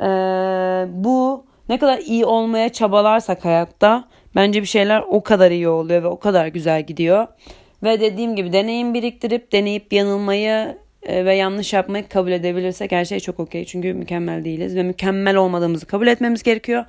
Ee, 0.00 0.06
bu 0.90 1.44
ne 1.68 1.78
kadar 1.78 1.98
iyi 1.98 2.24
olmaya 2.24 2.68
çabalarsak 2.68 3.44
hayatta 3.44 4.04
Bence 4.34 4.62
bir 4.62 4.66
şeyler 4.66 5.02
o 5.08 5.22
kadar 5.22 5.50
iyi 5.50 5.68
oluyor 5.68 6.02
ve 6.02 6.06
o 6.06 6.18
kadar 6.18 6.46
güzel 6.46 6.86
gidiyor. 6.86 7.26
Ve 7.82 8.00
dediğim 8.00 8.36
gibi 8.36 8.52
deneyim 8.52 8.94
biriktirip 8.94 9.52
deneyip 9.52 9.92
yanılmayı 9.92 10.78
e, 11.02 11.24
ve 11.24 11.34
yanlış 11.34 11.72
yapmayı 11.72 12.08
kabul 12.08 12.32
edebilirsek 12.32 12.92
her 12.92 13.04
şey 13.04 13.20
çok 13.20 13.40
okey. 13.40 13.64
Çünkü 13.64 13.94
mükemmel 13.94 14.44
değiliz 14.44 14.76
ve 14.76 14.82
mükemmel 14.82 15.36
olmadığımızı 15.36 15.86
kabul 15.86 16.06
etmemiz 16.06 16.42
gerekiyor. 16.42 16.84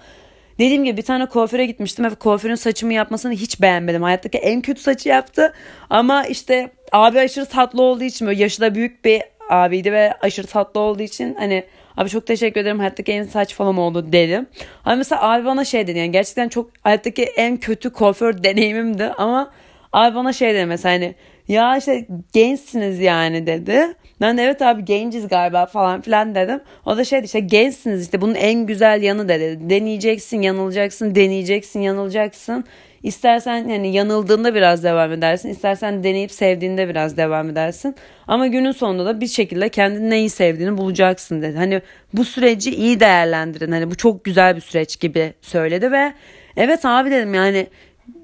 Dediğim 0.60 0.84
gibi 0.84 0.98
bir 0.98 1.02
tane 1.02 1.26
kuaföre 1.26 1.66
gitmiştim 1.66 2.06
ve 2.06 2.10
kuaförün 2.10 2.56
saçımı 2.56 2.94
yapmasını 2.94 3.34
hiç 3.34 3.62
beğenmedim. 3.62 4.04
Hayattaki 4.04 4.38
en 4.38 4.62
kötü 4.62 4.82
saçı 4.82 5.10
yaptı. 5.10 5.54
Ama 5.90 6.26
işte 6.26 6.72
abi 6.92 7.20
aşırı 7.20 7.46
tatlı 7.46 7.82
olduğu 7.82 8.04
için 8.04 8.28
böyle 8.28 8.42
yaşı 8.42 8.62
da 8.62 8.76
büyük 8.76 9.06
bir 9.06 9.22
abiydi 9.50 9.92
ve 9.92 10.14
aşırı 10.22 10.48
tatlı 10.48 10.80
olduğu 10.80 11.04
için 11.04 11.36
hani 11.36 11.64
Abi 11.98 12.10
çok 12.10 12.28
teşekkür 12.28 12.62
ederim 12.62 12.80
hayattaki 12.80 13.12
en 13.12 13.24
saç 13.24 13.54
falan 13.54 13.78
oldu 13.78 14.12
dedim. 14.12 14.48
Ama 14.86 14.96
mesela 14.96 15.32
abi 15.32 15.46
bana 15.46 15.66
şey 15.66 15.88
dedi 15.88 16.00
yani 16.00 16.12
gerçekten 16.12 16.50
çok 16.50 16.70
hayattaki 16.84 17.24
en 17.24 17.58
kötü 17.58 17.90
kuaför 17.90 18.44
deneyimimdi 18.44 19.04
ama 19.18 19.52
abi 19.94 20.16
bana 20.16 20.34
şey 20.34 20.54
dedi 20.54 20.66
mesela 20.66 20.96
hani 20.96 21.16
ya 21.48 21.78
işte 21.78 22.08
gençsiniz 22.34 23.00
yani 23.00 23.48
dedi. 23.48 23.88
Ben 24.22 24.38
de 24.38 24.44
evet 24.44 24.62
abi 24.62 24.86
genciz 24.86 25.28
galiba 25.28 25.66
falan 25.66 26.02
filan 26.02 26.36
dedim. 26.36 26.62
O 26.86 26.98
da 26.98 27.04
şey 27.04 27.20
işte 27.20 27.40
gençsiniz 27.40 28.02
işte 28.04 28.22
bunun 28.22 28.36
en 28.36 28.66
güzel 28.66 29.02
yanı 29.04 29.30
dedi. 29.30 29.70
Deneyeceksin, 29.70 30.42
yanılacaksın, 30.42 31.16
deneyeceksin, 31.16 31.80
yanılacaksın. 31.80 32.66
İstersen 33.06 33.68
yani 33.68 33.94
yanıldığında 33.94 34.56
biraz 34.56 34.84
devam 34.84 35.12
edersin. 35.12 35.50
İstersen 35.50 36.04
deneyip 36.04 36.32
sevdiğinde 36.32 36.89
biraz 36.89 37.18
devam 37.18 37.50
edersin. 37.50 37.96
Ama 38.28 38.48
günün 38.48 38.72
sonunda 38.72 39.06
da 39.06 39.22
bir 39.22 39.28
şekilde 39.28 39.70
kendin 39.70 40.10
neyi 40.10 40.30
sevdiğini 40.30 40.78
bulacaksın 40.78 41.41
dedi. 41.41 41.58
Hani 41.58 41.82
bu 42.13 42.26
süreci 42.26 42.76
iyi 42.76 43.00
değerlendirin. 43.00 43.72
Hani 43.72 43.91
bu 43.91 43.96
çok 43.96 44.26
güzel 44.26 44.56
bir 44.56 44.62
süreç 44.62 45.00
gibi 45.00 45.34
söyledi 45.41 45.91
ve 45.91 46.13
evet 46.58 46.86
abi 46.86 47.12
dedim 47.12 47.34
yani 47.34 47.68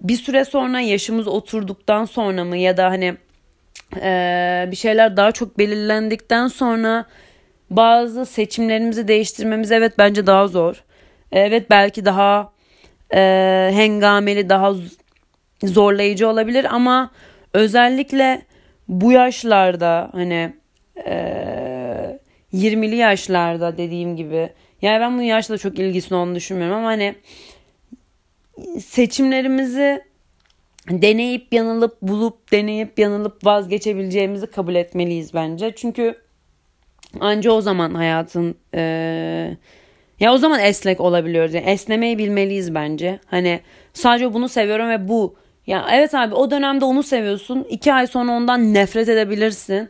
bir 0.02 0.15
süre 0.15 0.46
sonra 0.46 0.80
yaşımız 0.80 1.28
oturduktan 1.28 2.06
sonra 2.06 2.44
mı 2.44 2.58
ya 2.58 2.78
da 2.78 2.86
hani 2.86 3.13
e, 4.02 4.67
bir 4.72 4.76
şeyler 4.76 5.17
daha 5.17 5.32
çok 5.32 5.58
belirlendikten 5.58 6.48
sonra 6.48 7.06
bazı 7.70 8.26
seçimlerimizi 8.26 9.08
değiştirmemiz 9.08 9.72
evet 9.72 9.94
bence 9.98 10.28
daha 10.28 10.48
zor. 10.48 10.84
Evet 11.32 11.70
belki 11.70 12.06
daha 12.06 12.52
e, 13.13 13.71
hengameli 13.74 14.50
daha 14.50 14.74
zorlayıcı 15.63 16.28
olabilir 16.28 16.76
ama 16.76 17.12
özellikle 17.54 18.41
bu 18.88 19.12
yaşlarda 19.12 20.10
hani 20.12 20.54
e, 21.06 22.19
20'li 22.54 22.95
yaşlarda 22.95 23.78
dediğim 23.78 24.15
gibi 24.15 24.50
yani 24.82 25.00
ben 25.00 25.17
bu 25.17 25.21
yaşta 25.21 25.58
çok 25.58 25.80
ilgisini 25.80 26.17
olduğunu 26.17 26.36
düşünmüyorum 26.36 26.78
ama 26.78 26.88
hani 26.88 27.15
seçimlerimizi 28.80 30.02
deneyip 30.89 31.54
yanılıp 31.54 32.02
bulup 32.02 32.52
deneyip 32.52 33.00
yanılıp 33.00 33.45
vazgeçebileceğimizi 33.45 34.47
kabul 34.47 34.76
etmeliyiz 34.76 35.34
bence. 35.34 35.74
Çünkü 35.76 36.15
anca 37.19 37.52
o 37.52 37.62
zaman 37.62 37.93
hayatın 37.93 38.56
e, 38.76 39.58
ya 40.22 40.34
o 40.34 40.38
zaman 40.38 40.60
esnek 40.60 41.02
olabiliyoruz. 41.02 41.54
Yani 41.54 41.66
esnemeyi 41.66 42.18
bilmeliyiz 42.18 42.76
bence. 42.76 43.20
Hani 43.26 43.60
sadece 43.94 44.34
bunu 44.34 44.50
seviyorum 44.50 44.90
ve 44.90 45.08
bu. 45.08 45.36
Ya 45.68 45.88
evet 45.92 46.16
abi 46.16 46.36
o 46.36 46.52
dönemde 46.52 46.86
onu 46.86 47.04
seviyorsun. 47.04 47.66
iki 47.70 47.94
ay 47.94 48.08
sonra 48.08 48.32
ondan 48.32 48.74
nefret 48.74 49.10
edebilirsin. 49.10 49.90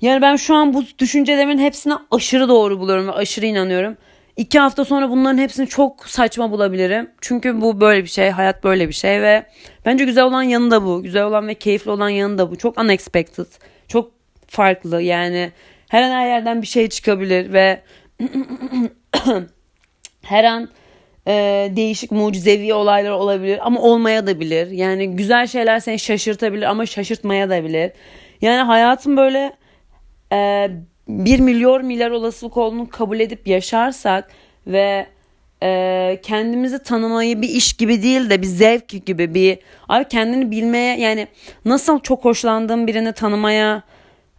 Yani 0.00 0.22
ben 0.22 0.36
şu 0.36 0.54
an 0.54 0.74
bu 0.74 0.84
düşüncelerimin 0.98 1.58
hepsine 1.58 1.94
aşırı 2.10 2.48
doğru 2.48 2.80
buluyorum 2.80 3.08
ve 3.08 3.12
aşırı 3.12 3.46
inanıyorum. 3.46 3.96
İki 4.36 4.58
hafta 4.58 4.84
sonra 4.84 5.10
bunların 5.10 5.38
hepsini 5.38 5.66
çok 5.66 6.06
saçma 6.08 6.50
bulabilirim. 6.50 7.10
Çünkü 7.20 7.60
bu 7.60 7.80
böyle 7.80 8.04
bir 8.04 8.08
şey. 8.08 8.30
Hayat 8.30 8.64
böyle 8.64 8.88
bir 8.88 8.94
şey 8.94 9.22
ve 9.22 9.46
bence 9.86 10.04
güzel 10.04 10.24
olan 10.24 10.42
yanı 10.42 10.70
da 10.70 10.84
bu. 10.84 11.02
Güzel 11.02 11.24
olan 11.24 11.48
ve 11.48 11.54
keyifli 11.54 11.90
olan 11.90 12.08
yanı 12.08 12.38
da 12.38 12.50
bu. 12.50 12.56
Çok 12.56 12.80
unexpected. 12.80 13.46
Çok 13.88 14.10
farklı 14.46 15.02
yani. 15.02 15.52
Her 15.88 16.02
an 16.02 16.10
her 16.10 16.26
yerden 16.26 16.62
bir 16.62 16.66
şey 16.66 16.88
çıkabilir 16.88 17.52
ve 17.52 17.82
her 20.26 20.44
an 20.44 20.68
e, 21.26 21.32
değişik 21.76 22.10
mucizevi 22.10 22.74
olaylar 22.74 23.10
olabilir 23.10 23.58
ama 23.62 23.80
olmaya 23.80 24.26
da 24.26 24.40
bilir. 24.40 24.70
Yani 24.70 25.16
güzel 25.16 25.46
şeyler 25.46 25.80
seni 25.80 25.98
şaşırtabilir 25.98 26.62
ama 26.62 26.86
şaşırtmaya 26.86 27.50
da 27.50 27.64
bilir. 27.64 27.92
Yani 28.40 28.62
hayatın 28.62 29.16
böyle 29.16 29.52
e, 30.32 30.70
bir 31.08 31.40
milyon 31.40 31.86
milyar 31.86 32.10
olasılık 32.10 32.56
olduğunu 32.56 32.88
kabul 32.88 33.20
edip 33.20 33.48
yaşarsak 33.48 34.30
ve 34.66 35.06
e, 35.62 36.20
kendimizi 36.22 36.82
tanımayı 36.82 37.42
bir 37.42 37.48
iş 37.48 37.72
gibi 37.72 38.02
değil 38.02 38.30
de 38.30 38.42
bir 38.42 38.46
zevk 38.46 39.06
gibi 39.06 39.34
bir 39.34 39.58
abi 39.88 40.08
kendini 40.08 40.50
bilmeye 40.50 41.00
yani 41.00 41.28
nasıl 41.64 42.00
çok 42.00 42.24
hoşlandığın 42.24 42.86
birini 42.86 43.12
tanımaya 43.12 43.82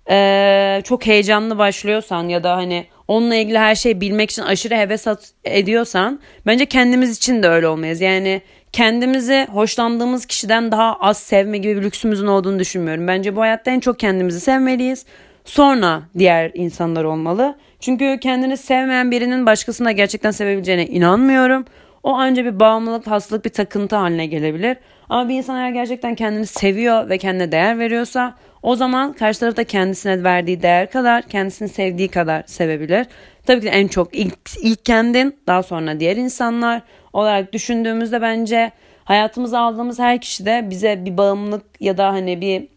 e, 0.10 0.82
çok 0.84 1.06
heyecanlı 1.06 1.58
başlıyorsan 1.58 2.30
ya 2.30 2.44
da 2.44 2.56
hani 2.56 2.86
onunla 3.08 3.36
ilgili 3.36 3.58
her 3.58 3.76
şeyi 3.76 4.02
bilmek 4.02 4.32
için 4.32 4.42
aşırı 4.42 4.76
heves 4.76 5.08
ediyorsan 5.46 6.20
bence 6.46 6.66
kendimiz 6.66 7.18
için 7.18 7.44
de 7.44 7.48
öyle 7.48 7.68
olmayız. 7.68 8.02
Yani 8.02 8.42
kendimizi 8.72 9.48
hoşlandığımız 9.52 10.26
kişiden 10.26 10.72
daha 10.72 10.96
az 10.96 11.18
sevme 11.18 11.58
gibi 11.58 11.78
bir 11.78 11.84
lüksümüzün 11.84 12.28
olduğunu 12.28 12.60
düşünmüyorum. 12.60 13.08
Bence 13.08 13.36
bu 13.36 13.42
hayatta 13.42 13.72
en 13.72 13.80
çok 13.80 14.00
kendimizi 14.00 14.40
sevmeliyiz. 14.40 15.06
Sonra 15.46 16.02
diğer 16.18 16.52
insanlar 16.54 17.04
olmalı. 17.04 17.56
Çünkü 17.80 18.18
kendini 18.22 18.58
sevmeyen 18.58 19.12
birinin 19.12 19.46
başkasına 19.46 19.92
gerçekten 19.92 20.32
sevebileceğine 20.32 20.88
inanmıyorum. 20.88 21.66
O 22.04 22.14
anca 22.14 22.46
bir 22.46 22.60
bağımlılık, 22.60 23.08
hastalık, 23.08 23.46
bir 23.46 23.50
takıntı 23.50 23.96
haline 23.96 24.26
gelebilir. 24.26 24.78
Ama 25.10 25.30
bir 25.30 25.36
insan 25.36 25.58
eğer 25.58 25.70
gerçekten 25.70 26.16
kendini 26.16 26.46
seviyor 26.46 27.10
ve 27.10 27.18
kendine 27.18 27.52
değer 27.52 27.80
veriyorsa 27.80 28.36
o 28.64 28.76
zaman 28.76 29.14
karşı 29.14 29.40
taraf 29.40 29.58
da 29.58 29.64
kendisine 29.64 30.24
verdiği 30.24 30.62
değer 30.62 30.90
kadar, 30.90 31.24
kendisini 31.24 31.70
sevdiği 31.70 32.08
kadar 32.08 32.44
sevebilir. 32.46 33.08
Tabii 33.46 33.62
ki 33.62 33.68
en 33.68 33.88
çok 33.88 34.16
ilk, 34.16 34.38
ilk 34.62 34.86
kendin, 34.86 35.40
daha 35.48 35.64
sonra 35.64 36.00
diğer 36.00 36.16
insanlar 36.16 36.82
olarak 37.14 37.54
düşündüğümüzde 37.54 38.22
bence 38.22 38.72
hayatımıza 39.04 39.60
aldığımız 39.60 40.00
her 40.00 40.22
kişi 40.22 40.46
de 40.46 40.68
bize 40.70 41.06
bir 41.06 41.18
bağımlılık 41.18 41.66
ya 41.80 41.98
da 41.98 42.08
hani 42.08 42.42
bir 42.42 42.68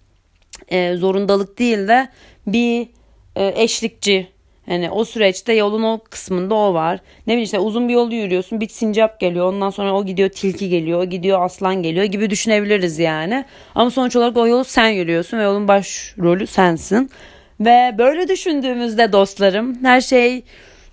e, 0.68 0.96
zorundalık 0.96 1.58
değil 1.58 1.88
de 1.88 2.08
bir 2.46 2.88
e, 3.36 3.62
eşlikçi 3.62 4.28
yani 4.66 4.90
o 4.90 5.04
süreçte 5.04 5.52
yolun 5.52 5.82
o 5.82 5.98
kısmında 6.10 6.54
o 6.54 6.74
var. 6.74 7.00
Ne 7.26 7.32
bileyim 7.32 7.44
işte 7.44 7.58
uzun 7.58 7.88
bir 7.88 7.94
yolu 7.94 8.14
yürüyorsun 8.14 8.60
bir 8.60 8.68
sincap 8.68 9.20
geliyor 9.20 9.46
ondan 9.46 9.70
sonra 9.70 9.94
o 9.94 10.06
gidiyor 10.06 10.28
tilki 10.28 10.68
geliyor 10.68 11.00
o 11.00 11.04
gidiyor 11.04 11.42
aslan 11.42 11.82
geliyor 11.82 12.04
gibi 12.04 12.30
düşünebiliriz 12.30 12.98
yani. 12.98 13.44
Ama 13.74 13.90
sonuç 13.90 14.16
olarak 14.16 14.36
o 14.36 14.46
yolu 14.46 14.64
sen 14.64 14.88
yürüyorsun 14.88 15.38
ve 15.38 15.42
yolun 15.42 15.68
başrolü 15.68 16.46
sensin. 16.46 17.10
Ve 17.60 17.94
böyle 17.98 18.28
düşündüğümüzde 18.28 19.12
dostlarım 19.12 19.84
her 19.84 20.00
şey 20.00 20.42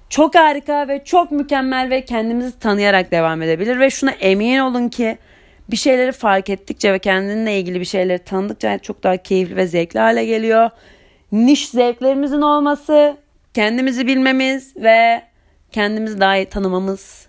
çok 0.09 0.35
harika 0.35 0.87
ve 0.87 1.03
çok 1.03 1.31
mükemmel 1.31 1.89
ve 1.89 2.05
kendimizi 2.05 2.59
tanıyarak 2.59 3.11
devam 3.11 3.41
edebilir. 3.41 3.79
Ve 3.79 3.89
şuna 3.89 4.11
emin 4.11 4.59
olun 4.59 4.89
ki 4.89 5.17
bir 5.71 5.77
şeyleri 5.77 6.11
fark 6.11 6.49
ettikçe 6.49 6.93
ve 6.93 6.99
kendinle 6.99 7.59
ilgili 7.59 7.79
bir 7.79 7.85
şeyleri 7.85 8.19
tanıdıkça 8.19 8.77
çok 8.77 9.03
daha 9.03 9.17
keyifli 9.17 9.55
ve 9.55 9.67
zevkli 9.67 9.99
hale 9.99 10.25
geliyor. 10.25 10.69
Niş 11.31 11.69
zevklerimizin 11.69 12.41
olması, 12.41 13.17
kendimizi 13.57 14.07
bilmemiz 14.07 14.75
ve 14.75 15.23
kendimizi 15.71 16.19
daha 16.19 16.37
iyi 16.37 16.45
tanımamız 16.45 17.27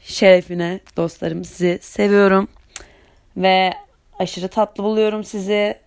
şerefine 0.00 0.80
dostlarım 0.96 1.44
sizi 1.44 1.78
seviyorum. 1.82 2.48
Ve 3.36 3.72
aşırı 4.18 4.48
tatlı 4.48 4.84
buluyorum 4.84 5.24
sizi 5.24 5.78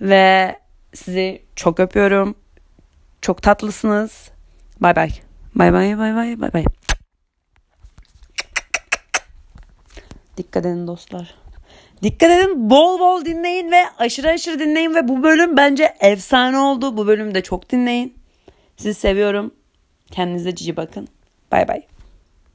ve 0.00 0.56
sizi 0.94 1.42
çok 1.56 1.80
öpüyorum. 1.80 2.34
Çok 3.20 3.42
tatlısınız. 3.42 4.30
Bay 4.80 4.96
bay. 4.96 5.10
Bay 5.54 5.72
bay 5.72 5.98
bay 5.98 6.16
bay 6.16 6.40
bay 6.40 6.52
bay. 6.52 6.64
Dikkat 10.36 10.66
edin 10.66 10.86
dostlar. 10.86 11.34
Dikkat 12.02 12.30
edin 12.30 12.70
bol 12.70 13.00
bol 13.00 13.24
dinleyin 13.24 13.70
ve 13.70 13.84
aşırı 13.98 14.30
aşırı 14.30 14.58
dinleyin 14.58 14.94
ve 14.94 15.08
bu 15.08 15.22
bölüm 15.22 15.56
bence 15.56 15.96
efsane 16.00 16.58
oldu. 16.58 16.96
Bu 16.96 17.06
bölümde 17.06 17.42
çok 17.42 17.70
dinleyin. 17.70 18.25
Sizi 18.76 18.94
seviyorum. 18.94 19.54
Kendinize 20.10 20.54
cici 20.54 20.76
bakın. 20.76 21.08
Bay 21.52 21.68
bay. 21.68 21.82